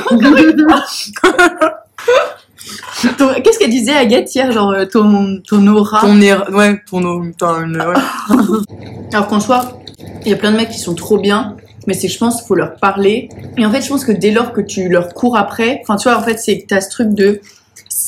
[3.19, 6.01] Ton- Qu'est-ce qu'elle disait Agathe hier genre euh, ton ton aura?
[6.01, 7.95] Ton ouais ton une ouais.
[9.13, 9.79] Alors qu'en soi,
[10.25, 11.57] il y a plein de mecs qui sont trop bien,
[11.87, 13.29] mais c'est que je pense qu'il faut leur parler.
[13.59, 16.09] Et en fait, je pense que dès lors que tu leur cours après, enfin tu
[16.09, 17.41] vois, en fait, c'est que t'as ce truc de,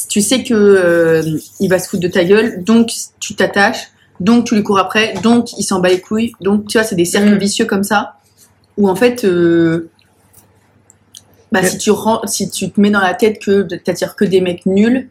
[0.08, 3.88] tu sais que euh, il va se foutre de ta gueule, donc tu t'attaches,
[4.20, 6.94] donc tu lui cours après, donc il s'en bat les couilles, donc tu vois, c'est
[6.96, 7.38] des cercles Mm.
[7.38, 8.14] vicieux comme ça,
[8.78, 9.90] où en fait, euh,
[11.52, 14.24] bah, Mais- si tu rends, si tu te mets dans la tête que t'attires que
[14.24, 15.08] des mecs nuls,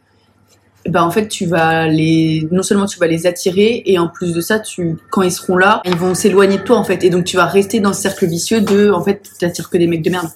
[0.87, 4.33] bah en fait tu vas les non seulement tu vas les attirer et en plus
[4.33, 7.09] de ça tu quand ils seront là ils vont s'éloigner de toi en fait et
[7.09, 10.03] donc tu vas rester dans ce cercle vicieux de en fait t'attires que des mecs
[10.03, 10.29] de merde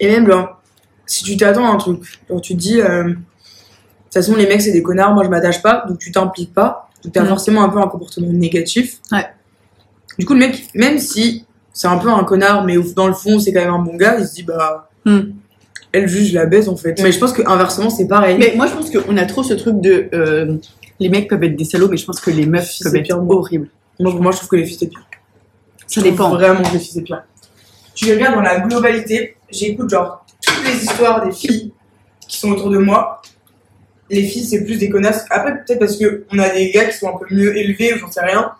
[0.00, 0.60] Et même genre
[1.06, 4.46] si tu t'attends à un truc, genre tu te dis euh, de toute façon les
[4.46, 7.28] mecs c'est des connards, moi je m'attache pas, donc tu t'impliques pas, donc t'as Mm.
[7.28, 8.98] forcément un peu un comportement négatif.
[9.12, 9.26] Ouais.
[10.18, 13.38] Du coup le mec même si c'est un peu un connard mais dans le fond
[13.38, 15.20] c'est quand même un bon gars, il se dit bah Mm.
[15.94, 17.00] Elle juge la baisse en fait.
[17.02, 18.36] Mais je pense que inversement c'est pareil.
[18.38, 20.56] mais moi je pense qu'on a trop ce truc de euh,
[21.00, 23.04] les mecs peuvent être des salauds mais je pense que les meufs peuvent c'est être
[23.04, 23.30] pire.
[23.30, 23.68] horribles
[24.00, 25.06] Moi, moi je trouve que les filles c'est pire.
[25.86, 27.22] ça Je trouve dépend Vraiment que les filles c'est pire.
[27.94, 31.72] Tu regardes dans la globalité, j'écoute genre toutes les histoires des filles
[32.26, 33.22] qui sont autour de moi.
[34.10, 35.24] Les filles c'est plus des connasses.
[35.30, 37.98] Après peut-être parce que on a des gars qui sont un peu mieux élevés ou
[37.98, 38.50] j'en sais rien.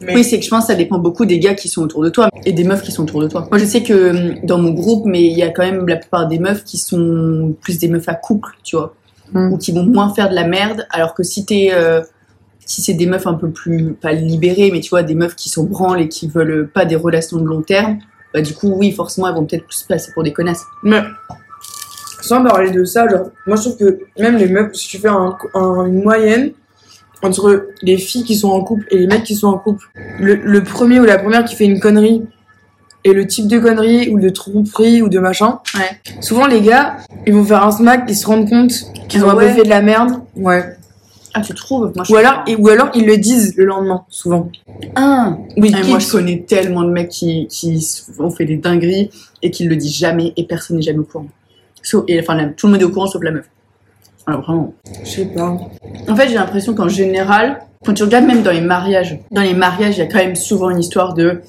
[0.00, 2.02] Mais oui c'est que je pense que ça dépend beaucoup des gars qui sont autour
[2.02, 3.46] de toi et des meufs qui sont autour de toi.
[3.50, 5.96] Moi je sais que hum, dans mon groupe mais il y a quand même la
[5.96, 8.94] plupart des meufs qui sont plus des meufs à couple tu vois.
[9.32, 9.52] Mm.
[9.52, 12.02] ou qui vont moins faire de la merde alors que si t'es euh,
[12.66, 15.48] si c'est des meufs un peu plus pas libérées mais tu vois des meufs qui
[15.48, 17.98] sont branles et qui veulent pas des relations de long terme
[18.34, 20.64] bah du coup oui forcément elles vont peut-être plus passer pour des connasses.
[20.82, 21.00] Mais
[22.20, 25.08] sans parler de ça, genre, moi je trouve que même les meufs, si tu fais
[25.08, 26.52] un, un- une moyenne
[27.24, 29.86] entre les filles qui sont en couple et les mecs qui sont en couple.
[30.20, 32.22] Le, le premier ou la première qui fait une connerie
[33.04, 35.58] et le type de connerie ou de tromperie ou de machin.
[35.74, 36.00] Ouais.
[36.20, 38.72] Souvent, les gars, ils vont faire un smack, ils se rendent compte
[39.08, 40.20] qu'ils ont Ah un peu fait de la merde.
[40.36, 40.64] Ouais.
[41.36, 41.92] Ah, tu trouves?
[41.96, 42.44] Moi, je Ou alors, pas.
[42.46, 44.50] et- ou alors, ils le disent le lendemain, souvent.
[44.94, 45.36] Ah.
[45.56, 47.48] Oui, qui- moi, je connais tellement de mecs qui,
[48.20, 49.10] ont fait des dingueries
[49.42, 51.26] et qui le disent jamais et personne n'est jamais au courant.
[52.08, 53.44] Et, enfin, tout le monde est au courant sauf la meuf.
[54.26, 54.74] Alors vraiment.
[55.04, 55.56] Je sais pas.
[56.08, 59.54] En fait, j'ai l'impression qu'en général, quand tu regardes même dans les mariages, dans les
[59.54, 61.42] mariages, il y a quand même souvent une histoire de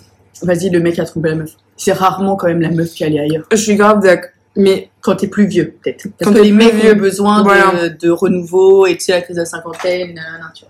[0.44, 1.52] vas-y, le mec a trompé la meuf.
[1.78, 3.46] C'est rarement quand même la meuf qui allée ailleurs.
[3.52, 4.30] Je suis grave d'accord.
[4.58, 6.08] Mais Quand t'es plus vieux, peut-être.
[6.18, 7.90] Parce Quand que les mecs vieux, ont besoin de, voilà.
[7.90, 10.70] de renouveau et tu sais, la crise de la cinquantaine, nanana, tu vois.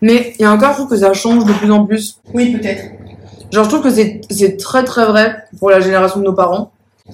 [0.00, 2.20] Mais il y a encore, je trouve que ça change de plus en plus.
[2.34, 2.84] Oui, peut-être.
[3.50, 6.70] Genre, je trouve que c'est très très vrai pour la génération de nos parents.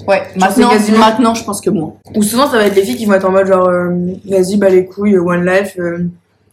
[0.08, 1.94] Ouais, maintenant, quasiment- maintenant, je pense que moi.
[2.16, 3.90] Ou souvent, ça va être les filles qui vont être en mode genre, euh,
[4.24, 5.74] vas-y, bah les couilles, one life.
[5.78, 6.06] euh.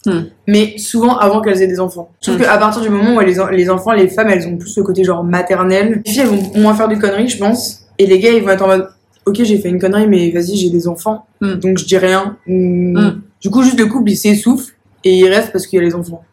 [0.06, 0.23] Hmm.
[0.47, 2.10] Mais souvent avant qu'elles aient des enfants.
[2.21, 2.41] Trouve Hmm.
[2.41, 5.04] qu'à partir du moment où les, les enfants, les femmes, elles ont plus le côté
[5.04, 6.02] genre maternel.
[6.06, 7.86] Les filles, elles vont moins faire de conneries, je pense.
[7.97, 8.88] Et les gars, ils vont être en mode,
[9.25, 11.25] ok, j'ai fait une connerie, mais vas-y, j'ai des enfants.
[11.41, 11.56] Hmm.
[11.56, 12.38] Donc je dis rien.
[12.47, 13.19] Hmm.
[13.41, 14.73] Du coup, juste le couple, il s'essouffle
[15.04, 16.23] et il reste parce qu'il y a les enfants.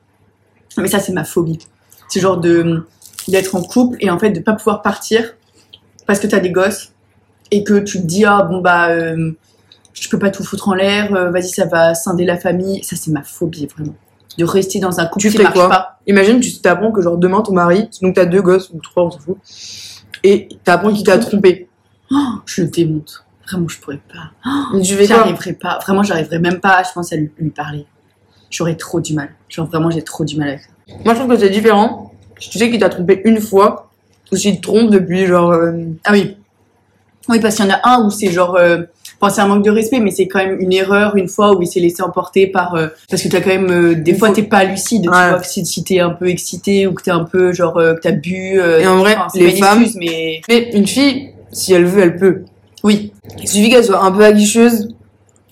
[0.78, 1.58] Mais ça, c'est ma phobie.
[2.08, 2.84] C'est genre de
[3.28, 5.34] d'être en couple et en fait de pas pouvoir partir
[6.06, 6.92] parce que t'as des gosses
[7.50, 9.32] et que tu te dis ah bon bah euh,
[9.92, 12.82] je peux pas tout foutre en l'air, euh, vas-y ça va scinder la famille.
[12.84, 13.94] Ça c'est ma phobie vraiment.
[14.38, 15.98] De rester dans un couple Tu qui marche quoi pas.
[16.06, 19.10] Imagine, tu t'apprends que genre demain ton mari, donc t'as deux gosses ou trois, on
[19.10, 19.38] s'en fout,
[20.22, 21.68] et t'apprends qu'il t'a trompé.
[22.44, 23.24] Je le démonte.
[23.48, 24.30] Vraiment je pourrais pas.
[24.96, 25.78] Fais quoi J'arriverais pas.
[25.82, 27.86] Vraiment j'arriverais même pas je pense à lui, lui parler.
[28.50, 29.30] J'aurais trop du mal.
[29.48, 30.68] Genre vraiment j'ai trop du mal avec ça.
[31.04, 32.12] Moi, je trouve que c'est différent.
[32.38, 33.90] Si tu sais qu'il t'a trompé une fois,
[34.30, 35.50] ou s'il te trompe depuis genre.
[35.50, 35.72] euh,
[36.04, 36.36] Ah oui.
[37.28, 38.56] Oui, parce qu'il y en a un où c'est genre.
[38.56, 38.82] euh,
[39.18, 41.62] Enfin, c'est un manque de respect, mais c'est quand même une erreur une fois où
[41.62, 42.74] il s'est laissé emporter par.
[42.74, 43.70] euh, parce que t'as quand même.
[43.70, 45.04] euh, des fois, t'es pas lucide.
[45.04, 45.30] Tu Ouais.
[45.30, 47.78] vois que si, si t'es un peu excité ou que t'es un peu genre.
[47.78, 48.60] euh, que t'as bu.
[48.60, 50.42] euh, Et en vrai, les femmes- excuse, mais.
[50.48, 52.42] Mais une fille, si elle veut, elle peut.
[52.84, 53.12] Oui.
[53.40, 54.88] Il suffit qu'elle soit un peu aguicheuse.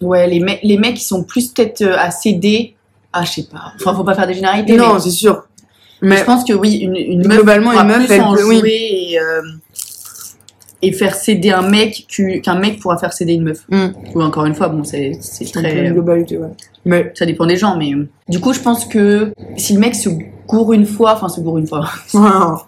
[0.03, 2.75] Ouais, les, mecs les mecs, ils sont plus peut-être euh, à céder.
[3.15, 3.73] Ah, je sais pas.
[3.81, 4.77] Enfin, faut pas faire des généralités.
[4.77, 5.45] Non, mais c'est sûr.
[6.03, 7.39] mais Mais je pense que oui, une, une meuf.
[7.39, 8.61] Globalement, une meuf, elle peut- oui.
[8.67, 9.19] et.
[10.87, 13.64] Et faire céder un mec qu'u- qu'un mec pourra faire céder une meuf.
[13.70, 13.88] Hmm.
[14.14, 15.18] Ou encore une fois, bon, c'est
[15.53, 15.87] très.
[15.87, 16.49] une globalité, ouais.
[16.85, 17.92] Mais Ça dépend des gens, mais
[18.29, 20.11] du coup, je pense que si le mec se
[20.47, 21.88] gourre une fois, enfin se gourre une fois,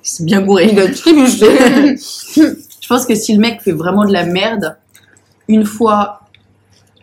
[0.03, 0.71] c'est bien gouré.
[0.73, 0.87] il a
[2.81, 4.77] je pense que si le mec fait vraiment de la merde,
[5.49, 6.21] une fois,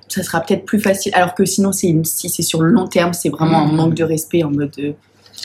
[0.08, 1.12] ça sera peut-être plus facile.
[1.16, 3.94] Alors que sinon, c'est une- si c'est sur le long terme, c'est vraiment un manque
[3.96, 4.72] de respect en mode.
[4.80, 4.94] euh,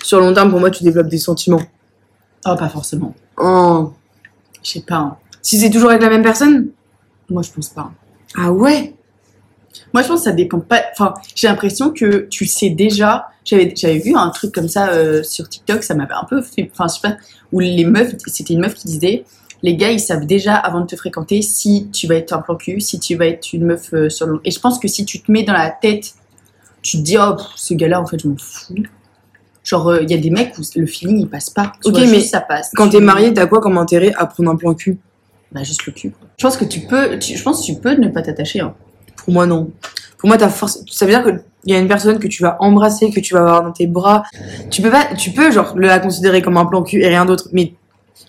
[0.03, 1.63] Sur long terme, pour moi, tu développes des sentiments.
[2.47, 3.15] Oh, pas forcément.
[3.37, 3.93] Oh.
[4.63, 4.97] Je sais pas.
[4.97, 5.17] hein.
[5.43, 6.69] Si c'est toujours avec la même personne?
[7.31, 7.91] Moi, je pense pas.
[8.37, 8.95] Ah ouais?
[9.93, 10.83] Moi, je pense que ça dépend pas.
[10.93, 13.29] Enfin, j'ai l'impression que tu sais déjà.
[13.45, 16.71] J'avais, j'avais vu un truc comme ça euh, sur TikTok, ça m'avait un peu fait.
[16.73, 17.17] Enfin, je sais pas.
[17.53, 19.25] Où les meufs, c'était une meuf qui disait
[19.63, 22.55] les gars, ils savent déjà avant de te fréquenter si tu vas être un plan
[22.57, 24.41] cul, si tu vas être une meuf euh, sur le long.
[24.45, 26.15] Et je pense que si tu te mets dans la tête,
[26.83, 28.75] tu te dis, oh, pff, ce gars-là, en fait, je m'en fous.
[29.65, 31.73] Genre, euh, il y a des mecs où le feeling, il passe pas.
[31.83, 32.71] Tu Ok, vois, mais ça passe.
[32.77, 34.99] Quand Tu- t'es marié, t'as quoi comme intérêt à prendre un plan cul?
[35.53, 36.13] Bah, juste le cul.
[36.39, 38.61] Je pense que tu peux, tu- je pense que tu peux ne pas t'attacher.
[38.61, 38.75] Hein.
[39.17, 39.71] Pour moi, non.
[40.19, 40.81] Pour moi, t'as force.
[40.91, 43.41] Ça veut dire qu'il y a une personne que tu vas embrasser, que tu vas
[43.41, 44.25] avoir dans tes bras.
[44.71, 47.49] Tu peux pas, tu peux genre la considérer comme un plan cul et rien d'autre,
[47.53, 47.73] mais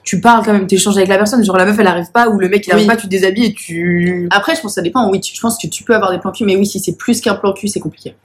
[0.03, 1.43] tu parles quand même, t'échanges avec la personne.
[1.43, 2.88] Genre la meuf, elle arrive pas ou le mec, il arrive Oui.
[2.88, 4.27] pas, tu te déshabilles et tu.
[4.32, 5.10] Après, je pense que ça dépend.
[5.10, 6.95] Oui, tu- je pense que tu peux avoir des plans cul, mais oui, si c'est
[6.95, 8.15] plus qu'un plan cul, c'est compliqué.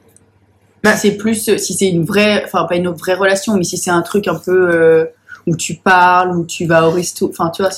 [0.83, 0.94] Bah.
[0.96, 3.90] si c'est plus, si c'est une vraie, enfin pas une vraie relation, mais si c'est
[3.90, 5.07] un truc un peu euh,
[5.46, 7.70] où tu parles, où tu vas au resto, enfin tu vois.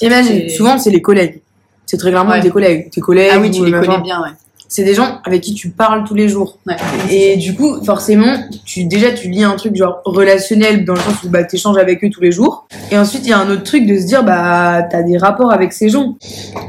[0.51, 1.41] souvent c'est les collègues.
[1.87, 2.41] C'est très clairement Ouais.
[2.41, 2.91] des collègues.
[2.91, 3.31] Tes collègues.
[3.33, 4.31] Ah oui, tu les connais bien, ouais.
[4.69, 6.59] C'est des gens avec qui tu parles tous les jours.
[6.67, 6.75] ouais.
[7.09, 11.23] Et du coup, forcément, tu déjà tu lis un truc genre relationnel dans le sens
[11.23, 12.67] où bah t'échanges avec eux tous les jours.
[12.91, 15.53] Et ensuite, il y a un autre truc de se dire bah t'as des rapports
[15.53, 16.17] avec ces gens.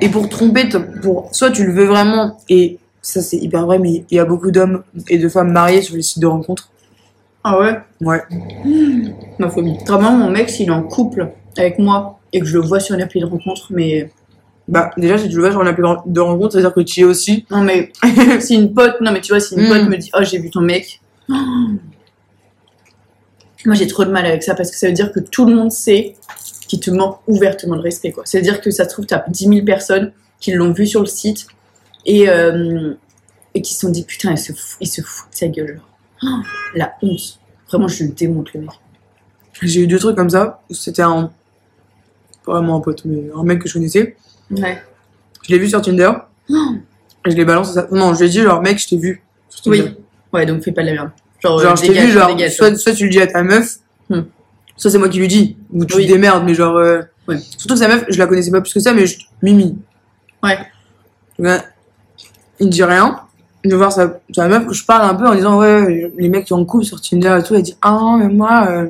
[0.01, 0.65] Et pour tromper,
[1.01, 4.25] pour soit tu le veux vraiment et ça c'est hyper vrai, mais il y a
[4.25, 6.69] beaucoup d'hommes et de femmes mariés sur les sites de rencontres.
[7.49, 7.77] Ah ouais.
[8.01, 8.21] Ouais.
[9.39, 9.77] Ma phobie.
[9.87, 12.95] Vraiment, mon mec, s'il est en couple avec moi et que je le vois sur
[12.95, 14.09] une appli de rencontre, mais
[14.67, 16.81] Bah déjà si tu le vois sur une appli de rencontre, ça veut dire que
[16.81, 17.45] tu y es aussi.
[17.49, 17.91] non mais
[18.41, 19.69] si une pote, non mais tu vois, si une Mm.
[19.69, 20.99] pote me dit, oh j'ai vu ton mec.
[23.65, 25.55] Moi, j'ai trop de mal avec ça parce que ça veut dire que tout le
[25.55, 26.15] monde sait
[26.67, 28.11] qu'il te manque ouvertement de respect.
[28.11, 28.23] quoi.
[28.25, 31.05] C'est-à-dire que ça se trouve, tu as 10 000 personnes qui l'ont vu sur le
[31.07, 31.47] site
[32.05, 32.93] et, euh,
[33.55, 35.75] et qui se sont dit putain, il se fout, il se fout de sa gueule.
[35.77, 35.96] genre.
[36.23, 36.27] Oh,
[36.75, 37.39] la honte.
[37.69, 38.69] Vraiment, je le démonte, le mec.
[39.61, 40.61] J'ai eu deux trucs comme ça.
[40.69, 41.31] C'était un
[42.45, 44.15] pas vraiment un pote, mais un mec que je connaissais.
[44.51, 44.81] Ouais.
[45.43, 46.11] Je l'ai vu sur Tinder.
[46.49, 47.87] Et je l'ai balancé ça.
[47.91, 49.21] Non, je lui ai dit genre mec, je t'ai vu.
[49.49, 49.81] sur Tinder.
[49.81, 49.95] Oui.
[50.33, 51.11] Ouais, donc fais pas de la merde.
[51.43, 53.43] Genre, Genre, euh, je t'ai vu, genre, dégage, soit, soit tu le dis à ta
[53.43, 53.77] meuf,
[54.09, 54.21] Hmm.
[54.77, 56.07] soit c'est moi qui lui dis, ou tu Oui.
[56.07, 57.37] te démerdes, mais genre, euh, Ouais.
[57.37, 59.17] surtout que sa meuf, je la connaissais pas plus que ça, mais je...
[59.41, 59.77] Mimi.
[60.41, 60.57] Ouais.
[61.39, 61.59] Ouais.
[62.59, 63.19] Il me dit rien.
[63.65, 66.45] Veut voir sa, sa meuf, que je parle un peu en disant, ouais, les mecs
[66.45, 68.87] qui ont en couple sur Tinder et tout, elle dit, ah non, mais moi, euh,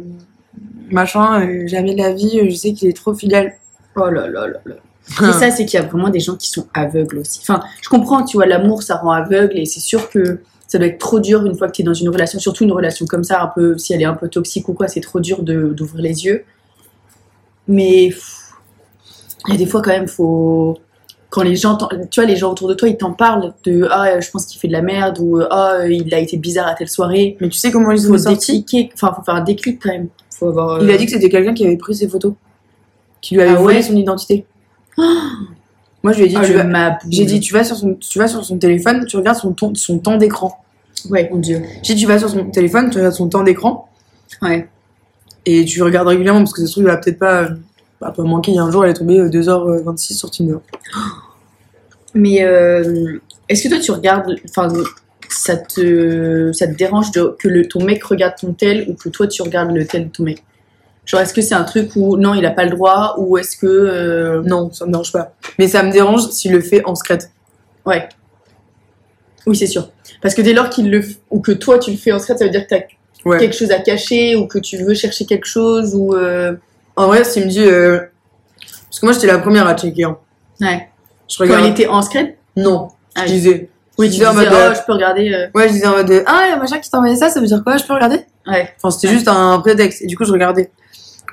[0.92, 3.54] machin, euh, jamais de la vie, je sais qu'il est trop fidèle.
[3.96, 4.76] Oh là là là là.
[5.30, 7.40] Et ça, c'est qu'il y a vraiment des gens qui sont aveugles aussi.
[7.42, 10.88] Enfin, je comprends, tu vois, l'amour, ça rend aveugle et c'est sûr que ça doit
[10.88, 13.24] être trop dur une fois que tu es dans une relation, surtout une relation comme
[13.24, 15.70] ça, un peu, si elle est un peu toxique ou quoi, c'est trop dur de-
[15.70, 16.44] d'ouvrir les yeux.
[17.70, 18.08] Mais
[19.48, 20.78] il y a des fois quand même, faut.
[21.30, 21.78] Quand les gens,
[22.10, 24.60] tu vois, les gens autour de toi, ils t'en parlent de Ah, je pense qu'il
[24.62, 27.36] fait de la merde ou Ah, il a été bizarre à telle soirée.
[27.42, 29.90] Mais tu sais comment ils Faut ont sorti décliquer, enfin, faut faire un déclic quand
[29.92, 30.08] même.
[30.32, 30.70] Faut avoir.
[30.76, 32.34] euh, Il a dit que c'était quelqu'un qui avait pris ses photos,
[33.22, 34.46] qui lui avait Ah volé ouais son identité.
[36.04, 38.20] Moi, je lui ai dit, ah, tu vas- j'ai dit, tu vas sur son, tu
[38.20, 40.58] vas sur son téléphone, tu regardes son, ton- son temps d'écran.
[41.10, 41.62] Ouais, mon dieu.
[41.84, 43.90] J'ai dit, tu vas sur son téléphone, tu regardes son temps d'écran,
[44.42, 44.70] Ouais.
[45.46, 47.50] et tu regardes régulièrement, parce que ça se trouve, il va peut-être pas, euh,
[48.02, 48.52] bah, pas manquer.
[48.52, 50.58] Il y a un jour, elle est tombée euh, 2h26 sur Tinder.
[52.14, 54.68] Mais euh, est-ce que toi tu regardes, enfin,
[55.30, 59.10] ça te, ça te dérange de, que le, ton mec regarde ton tel ou que
[59.10, 60.44] toi tu regardes le tel de ton mec?
[61.06, 63.56] Genre, est-ce que c'est un truc où non, il a pas le droit ou est-ce
[63.58, 63.66] que.
[63.68, 65.34] euh, Non, ça me dérange pas?
[65.60, 67.32] Mais ça me dérange s'il le fait en secrète.
[67.86, 68.10] Ouais.
[69.46, 69.90] Oui, c'est sûr.
[70.22, 71.00] Parce que dès lors qu'il le.
[71.02, 72.82] f- ou que toi tu le fais en secret, ça veut dire que t'as
[73.26, 73.40] Ouais.
[73.40, 76.14] quelque chose à cacher ou que tu veux chercher quelque chose ou.
[76.16, 76.56] euh,
[76.98, 78.00] En vrai, s'il me dit, euh,
[78.90, 80.04] parce que moi, j'étais la première à checker.
[80.06, 80.18] hein.
[80.60, 80.90] Ouais.
[81.30, 83.70] Je Quand il était en secret Non, Ah, je disais.
[83.98, 85.32] Oui, je tu disais en mode, euh, oh, je peux regarder.
[85.34, 87.16] euh, Ouais, je disais en mode, euh, ah, il y a machin qui t'a envoyé
[87.16, 88.26] ça, ça veut dire quoi Je peux regarder?
[88.48, 88.70] Ouais.
[88.78, 90.02] Enfin, c'était juste un prétexte.
[90.02, 90.72] Et du coup, je regardais.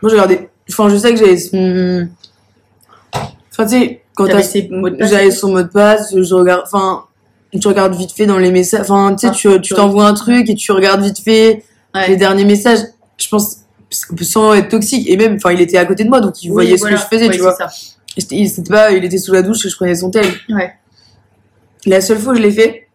[0.02, 0.48] Moi, je regardais.
[0.70, 2.08] Enfin, je sais que j'avais son.
[3.52, 5.10] Enfin, tu sais, quand T'avais t'as- mots de passe.
[5.10, 6.62] j'avais son mot de passe, je regarde.
[6.66, 7.04] Enfin,
[7.60, 8.80] tu regardes vite fait dans les messages.
[8.82, 12.08] Enfin, tu sais, Ah, tu tu t'envoies un truc et tu regardes vite fait Ouais.
[12.08, 12.80] les derniers messages.
[13.18, 13.58] Je pense.
[14.22, 15.08] Sans être toxique.
[15.08, 16.96] Et même, enfin, il était à côté de moi, donc il Oui, voyait voilà.
[16.96, 17.54] ce que je faisais, Ouais, tu vois.
[17.54, 17.68] ça.
[18.30, 20.24] Il, c'était pas, il était sous la douche et je prenais son tel.
[20.48, 20.72] Ouais.
[21.86, 22.88] La seule fois que je l'ai fait,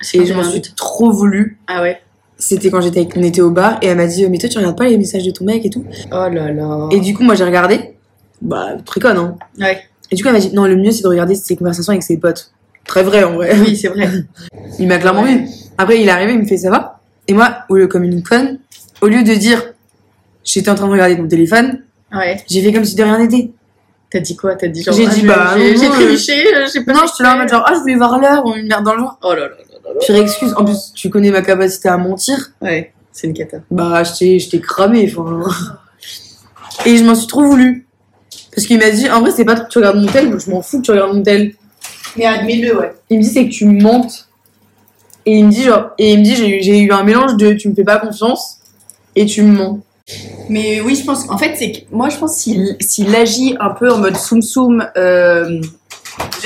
[0.00, 2.00] C'est et je m'en suis trop voulu, Ah ouais.
[2.38, 4.76] c'était quand j'étais, on était au bar et elle m'a dit, mais toi, tu regardes
[4.78, 5.84] pas les messages de ton mec et tout?
[6.12, 6.88] Oh là là.
[6.92, 7.96] Et du coup, moi, j'ai regardé.
[8.42, 9.36] Bah, très conne, hein.
[9.58, 9.80] Ouais.
[10.10, 12.02] Et du coup, elle m'a dit, non, le mieux, c'est de regarder ses conversations avec
[12.02, 12.52] ses potes.
[12.86, 13.58] Très vrai, en vrai.
[13.58, 14.08] Oui, c'est vrai.
[14.78, 15.38] Il m'a clairement Ouais.
[15.38, 15.48] vu.
[15.78, 17.00] Après, il est arrivé, il me fait, ça va?
[17.28, 18.58] Et moi, au lieu, comme une conne,
[19.02, 19.65] au lieu de dire,
[20.46, 21.82] j'étais en train de regarder mon téléphone,
[22.14, 22.42] Ouais.
[22.48, 23.50] j'ai fait comme si de rien n'était.
[24.10, 24.54] T'as dit quoi?
[24.54, 24.94] T'as dit genre.
[24.94, 27.34] J'ai ah, dit, je- bah, J'ai euh, trébuché, euh, j'ai pas Non, je te là
[27.34, 29.18] en mode genre, ah, je voulais voir l'heure, ou une merde dans le genre.
[29.22, 29.54] Oh là là là
[29.84, 30.00] là là.
[30.00, 30.54] Pire excuse.
[30.56, 32.52] En plus, tu connais ma capacité à mentir.
[32.62, 33.58] Ouais, c'est une cata.
[33.70, 35.42] Bah, je t'ai, je cramé, enfin.
[36.86, 37.86] Et je m'en suis trop voulu.
[38.54, 40.62] Parce qu'il m'a dit, en vrai, c'est pas que tu regardes mon tel, je m'en
[40.62, 41.52] fous que tu regardes mon tel.
[42.16, 42.92] Mais admets-le, ouais.
[43.10, 44.28] Il me dit, c'est que tu mentes.
[45.26, 47.36] Et il me dit, genre, et il me dit, j'ai eu, j'ai eu un mélange
[47.36, 48.58] de tu me fais pas confiance
[49.16, 49.80] et tu me mens.
[50.48, 51.28] Mais oui, je pense.
[51.28, 54.40] En fait, c'est que moi, je pense s'il s'il agit un peu en mode soum
[54.42, 55.60] soum, euh,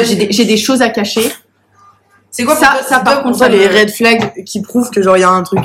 [0.03, 1.31] j'ai des, j'ai des choses à cacher.
[2.31, 5.03] C'est quoi Ça- ça, c'est par quoi contre, ça les red flags qui prouvent que
[5.03, 5.61] genre il y a un truc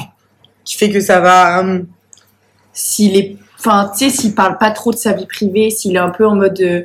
[0.66, 1.62] qui fait que ça va.
[1.62, 1.86] hum,
[2.74, 6.00] S'il est, enfin, tu sais, s'il parle pas trop de sa vie privée, s'il est
[6.00, 6.82] un peu en mode, euh,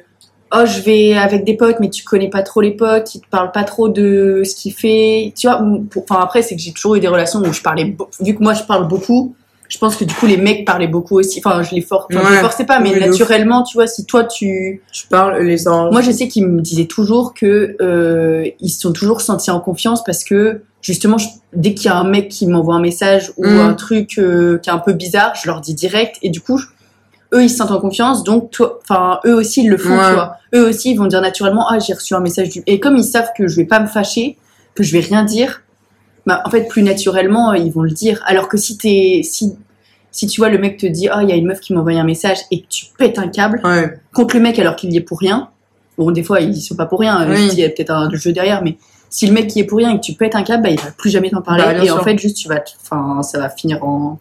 [0.54, 3.26] oh, je vais avec des potes, mais tu connais pas trop les potes, il te
[3.28, 5.60] parle pas trop de ce qu'il fait, tu vois.
[5.90, 8.36] pour- Enfin, après, c'est que j'ai toujours eu des relations où je parlais, beau- vu
[8.36, 9.34] que moi je parle beaucoup.
[9.70, 11.40] Je pense que du coup les mecs parlaient beaucoup aussi.
[11.42, 12.08] Enfin, je les, for...
[12.12, 15.56] enfin, je les forçais pas, mais naturellement, tu vois, si toi tu, tu parles les
[15.58, 15.90] gens.
[15.92, 19.60] Moi, je sais qu'ils me disaient toujours que euh, ils se sont toujours sentis en
[19.60, 23.32] confiance parce que justement, je- dès qu'il y a un mec qui m'envoie un message
[23.36, 23.58] ou Mm.
[23.60, 26.58] un truc euh, qui est un peu bizarre, je leur dis direct et du coup,
[26.58, 26.66] je-
[27.32, 30.08] eux ils se sentent en confiance, donc toi, enfin eux aussi ils le font, Ouais.
[30.08, 30.34] tu vois.
[30.52, 33.04] Eux aussi ils vont dire naturellement ah j'ai reçu un message du et comme ils
[33.04, 34.36] savent que je vais pas me fâcher,
[34.74, 35.62] que je vais rien dire,
[36.30, 38.22] bah en fait plus naturellement ils vont le dire.
[38.26, 39.56] Alors que si t'es si
[40.12, 41.80] si tu vois le mec te dit ah il y a une meuf qui m'a
[41.80, 43.94] envoyé un message et que tu pètes un câble Ouais.
[44.12, 45.48] contre le mec alors qu'il y est pour rien.
[45.98, 47.28] Bon, des fois, ils y sont pas pour rien.
[47.30, 47.50] Oui.
[47.52, 48.78] Il y a peut-être un jeu derrière, mais
[49.10, 50.80] si le mec y est pour rien et que tu pètes un câble, bah, il
[50.80, 51.62] va plus jamais t'en parler.
[51.62, 54.18] Bah, et en fait, juste, tu vas, enfin, ça va finir en.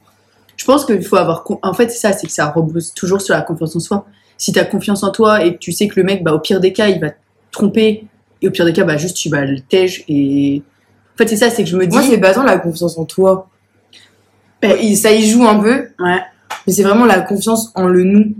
[0.57, 1.45] Je pense qu'il faut avoir.
[1.61, 4.05] En fait, c'est ça, c'est que ça repose toujours sur la confiance en soi.
[4.37, 6.59] Si t'as confiance en toi et que tu sais que le mec, bah, au pire
[6.59, 7.15] des cas, il va te
[7.51, 8.03] tromper,
[8.41, 10.61] et au pire des cas, bah, juste, tu vas le tège et.
[11.19, 11.97] En fait, c'est ça, c'est que je me dis.
[11.97, 13.49] Moi, c'est pas tant la confiance en toi.
[14.61, 16.21] Ben- ça y joue un peu, Ouais.
[16.65, 18.35] mais c'est vraiment la confiance en le nous.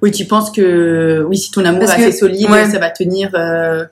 [0.00, 1.24] Oui, tu penses que.
[1.28, 2.70] Oui, si ton amour Parce est que- assez solide, ouais.
[2.70, 3.30] ça va tenir.
[3.34, 3.84] euh,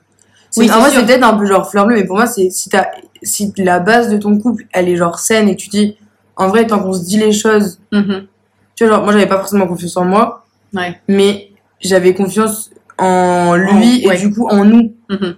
[0.57, 3.53] Oui, en vrai, c'est peut-être un peu genre fleur bleue, mais pour moi, c'est si
[3.57, 5.95] la base de ton couple, elle est genre saine et tu dis,
[6.35, 8.25] en vrai, tant qu'on se dit les choses, mhm.
[8.75, 10.99] tu vois, genre, moi, j'avais pas forcément confiance en moi, Ouais.
[11.07, 12.69] mais j'avais confiance
[12.99, 14.17] en lui En- et ouais.
[14.17, 14.93] du coup en nous.
[15.09, 15.35] mhm.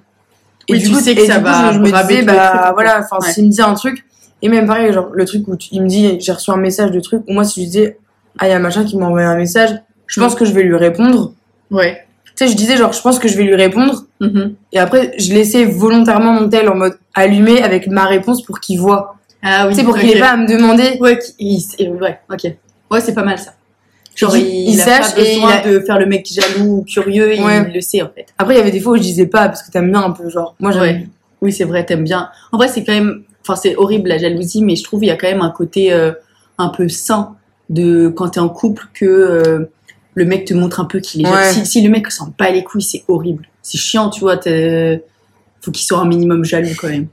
[0.67, 2.99] Et Oui, du tu coup, sais que ça coup, va je me disais, bah voilà,
[2.99, 3.31] enfin, Ouais.
[3.31, 4.03] s'il me dit un truc,
[4.41, 6.91] Et même pareil, genre, le truc où tu- il me dit, j'ai reçu un message
[6.91, 7.97] de truc, ou moi, si je disais,
[8.37, 9.71] ah, il y a un machin qui m'a envoyé un message,
[10.07, 11.33] je pense que je vais lui répondre.
[11.71, 12.05] Ouais.
[12.35, 14.03] Tu sais, je disais, genre, je pense que je vais lui répondre.
[14.19, 14.53] Mhm.
[14.73, 18.79] Et après, je laissais volontairement mon tel en mode allumé avec ma réponse pour qu'il
[18.79, 19.15] voit.
[19.41, 19.73] Ah oui.
[19.73, 20.15] tu sais, pour qu'il ok.
[20.15, 20.97] ait pas à me demander.
[20.99, 21.63] Ouais, il-
[22.01, 22.51] ouais, ok.
[22.91, 23.53] Ouais, c'est pas mal ça.
[24.15, 26.83] Genre, Il- il, a sache pas et besoin a- de faire le mec jaloux ou
[26.83, 27.65] curieux, et Ouais.
[27.67, 28.27] il le sait en fait.
[28.37, 30.11] Après, il y avait des fois où je disais pas parce que t'aimes bien un
[30.11, 31.07] peu, genre, moi, j'aime Ouais.
[31.41, 32.29] Oui, c'est vrai, t'aimes bien.
[32.53, 33.23] En vrai, c'est quand même.
[33.41, 35.91] Enfin, c'est horrible la jalousie, mais je trouve il y a quand même un côté
[35.93, 36.11] euh,
[36.57, 37.35] un peu sain
[37.69, 39.69] de quand t'es en couple que euh,
[40.15, 41.35] le mec te montre un peu qu'il est jaloux.
[41.37, 41.51] Ouais.
[41.51, 43.47] Si, si le mec s'en bat les couilles, c'est horrible.
[43.61, 44.37] C'est chiant, tu vois.
[45.61, 47.07] Faut qu'il soit un minimum jaloux quand même.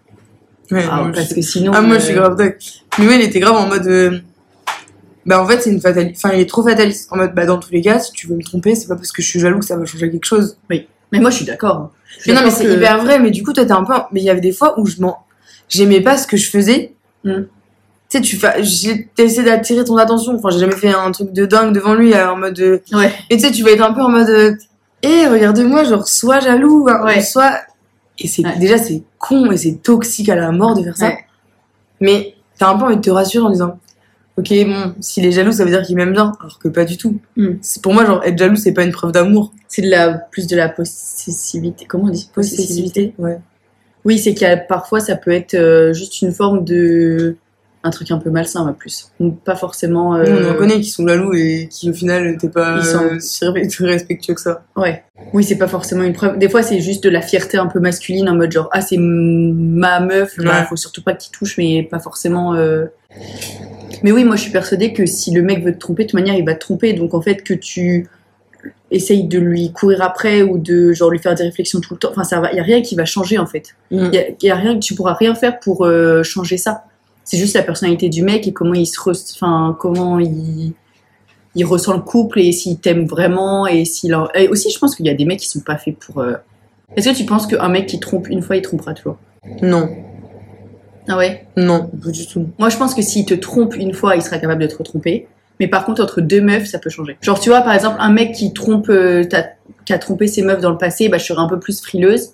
[0.70, 1.72] Ouais, Ah, parce que sinon.
[1.74, 2.58] Ah, moi, euh, je suis grave d'accord.
[2.98, 4.22] Mais ouais, il était grave en mode.
[5.26, 6.22] Bah, en fait, c'est une fataliste.
[6.24, 7.08] Enfin, il est trop fataliste.
[7.12, 9.12] En mode, bah, dans tous les cas, si tu veux me tromper, c'est pas parce
[9.12, 10.56] que je suis jaloux que ça va changer quelque chose.
[10.68, 11.90] Mais moi, je suis d'accord.
[12.26, 13.18] Mais non, mais c'est que- hyper vrai.
[13.18, 13.94] Mais du coup, toi, t'es un peu.
[14.12, 15.18] Mais il y avait des fois où je m'en.
[15.68, 16.94] J'aimais pas ce que je faisais.
[17.24, 17.32] Mm.
[18.10, 18.62] Tu sais, tu fais.
[18.64, 20.34] J'ai essayé d'attirer ton attention.
[20.34, 22.58] Enfin, j'ai jamais fait un truc de dingue devant lui, euh, en mode.
[22.60, 23.12] euh, Ouais.
[23.30, 24.28] Et tu sais, tu vas être un peu en mode.
[24.28, 24.54] euh,
[25.04, 26.86] Eh, regarde-moi, genre, sois jaloux.
[26.88, 27.18] hein, Ouais.
[27.18, 27.52] ou Sois.
[28.18, 28.56] Et c'est Ouais.
[28.58, 31.06] déjà, c'est con et c'est toxique à la mort de faire ça.
[31.08, 31.18] Ouais.
[32.00, 33.78] Mais t'as un peu envie de te rassurer en disant
[34.38, 36.32] Ok, bon, s'il est jaloux, ça veut dire qu'il m'aime bien.
[36.40, 37.20] Alors que pas du tout.
[37.36, 37.48] Mm.
[37.60, 39.52] C'est Pour moi, genre, être jaloux, c'est pas une preuve d'amour.
[39.68, 41.84] C'est de la plus de la possessivité.
[41.86, 42.30] Comment on dit?
[42.34, 43.14] Possessivité.
[43.18, 43.38] Ouais.
[44.04, 47.36] Oui, c'est qu'il y a parfois ça peut être euh, juste une forme de
[47.84, 49.08] un truc un peu malsain, à plus.
[49.18, 50.14] Donc, pas forcément.
[50.14, 52.84] euh, Nous, on en connaît qui sont jaloux et qui, au final, t'es pas Ils
[52.86, 53.44] sont- euh, si
[53.84, 54.62] respectueux que ça.
[54.76, 55.02] Ouais.
[55.32, 56.38] Oui, c'est pas forcément une preuve.
[56.38, 58.98] Des fois, c'est juste de la fierté un peu masculine, en mode genre ah c'est
[58.98, 60.66] ma meuf, bah, Ouais.
[60.68, 62.54] faut surtout pas qu'il touche, mais pas forcément.
[64.02, 66.18] Mais oui, moi je suis persuadée que si le mec veut te tromper, de toute
[66.18, 66.92] manière il va te tromper.
[66.92, 68.08] Donc en fait que tu
[68.90, 72.10] essayes de lui courir après ou de genre lui faire des réflexions tout le temps,
[72.10, 73.74] enfin ça va, y a rien qui va changer en fait.
[73.90, 74.08] Mm.
[74.12, 76.84] Il y a, y a rien, tu pourras rien faire pour euh, changer ça.
[77.24, 78.98] C'est juste la personnalité du mec et comment il se,
[79.34, 80.72] enfin comment il,
[81.54, 84.28] il ressent le couple et s'il t'aime vraiment et s'il en...
[84.34, 86.18] et aussi je pense qu'il y a des mecs qui sont pas faits pour.
[86.18, 86.34] euh,
[86.96, 89.16] Est-ce que tu penses qu'un mec qui trompe une fois, il trompera toujours
[89.62, 89.88] Non,
[91.08, 91.46] Ah ouais?
[91.56, 92.48] non, pas du tout.
[92.58, 95.26] Moi je pense que s'il te trompe une fois, il sera capable de te retromper.
[95.60, 97.16] Mais par contre entre deux meufs, ça peut changer.
[97.20, 99.24] Genre tu vois par exemple un mec qui trompe, euh,
[99.84, 102.30] qui a trompé ses meufs dans le passé, bah je serais un peu plus frileuse.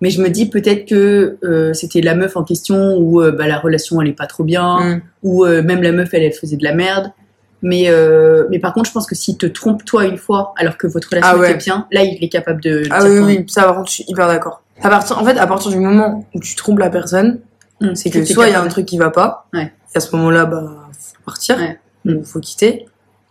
[0.00, 3.46] Mais je me dis peut-être que euh, c'était la meuf en question où euh, bah,
[3.46, 5.00] la relation elle est pas trop bien, Mm.
[5.22, 7.12] ou même la meuf elle, elle faisait de la merde.
[7.62, 7.90] Mais,
[8.50, 11.08] mais par contre, je pense que s'il te trompe toi une fois alors que votre
[11.08, 11.50] relation Ah ouais.
[11.52, 12.82] était bien, là il est capable de.
[12.90, 14.62] Ah oui, oui, ça par contre, je suis hyper d'accord.
[14.82, 17.40] À partir, en fait, à partir du moment où tu trompes la personne,
[17.80, 17.94] même.
[17.96, 19.72] c'est Mm, que soit il y a un truc qui va pas, Ouais.
[19.94, 21.78] et à ce moment-là, bah, faut partir, Ouais.
[22.06, 22.86] ou faut quitter,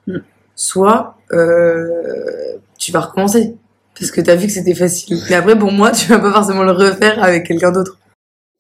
[0.08, 0.18] Mm.
[0.56, 3.56] soit euh, tu vas recommencer.
[3.98, 5.18] Parce que t'as vu que c'était facile.
[5.30, 7.98] Mais après, pour moi, tu vas pas forcément le refaire avec quelqu'un d'autre.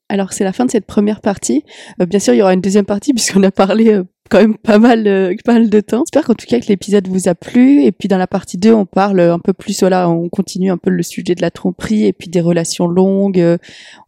[0.10, 1.64] Alors c'est la fin de cette première partie.
[2.02, 4.58] Euh, bien sûr, il y aura une deuxième partie puisqu'on a parlé euh, quand même
[4.58, 6.04] pas mal, euh, pas mal de temps.
[6.06, 7.84] J'espère qu'en tout cas que l'épisode vous a plu.
[7.84, 10.78] Et puis dans la partie 2, on parle un peu plus, voilà, on continue un
[10.78, 13.40] peu le sujet de la tromperie et puis des relations longues.
[13.40, 13.58] euh,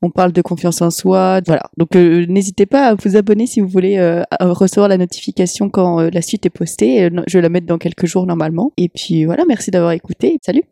[0.01, 1.41] on parle de confiance en soi.
[1.45, 1.63] Voilà.
[1.77, 5.99] Donc euh, n'hésitez pas à vous abonner si vous voulez euh, recevoir la notification quand
[5.99, 7.09] euh, la suite est postée.
[7.27, 8.71] Je vais la mettre dans quelques jours normalement.
[8.77, 10.37] Et puis voilà, merci d'avoir écouté.
[10.43, 10.63] Salut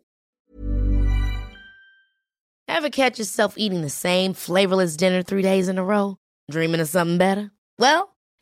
[2.68, 6.16] Ever catch yourself eating the same flavorless dinner three days in a row?
[6.50, 7.50] Dreaming of something better?
[7.78, 8.15] Well,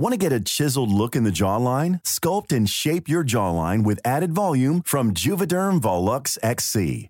[0.00, 2.02] Want to get a chiseled look in the jawline?
[2.04, 7.09] Sculpt and shape your jawline with added volume from Juvederm Volux XC.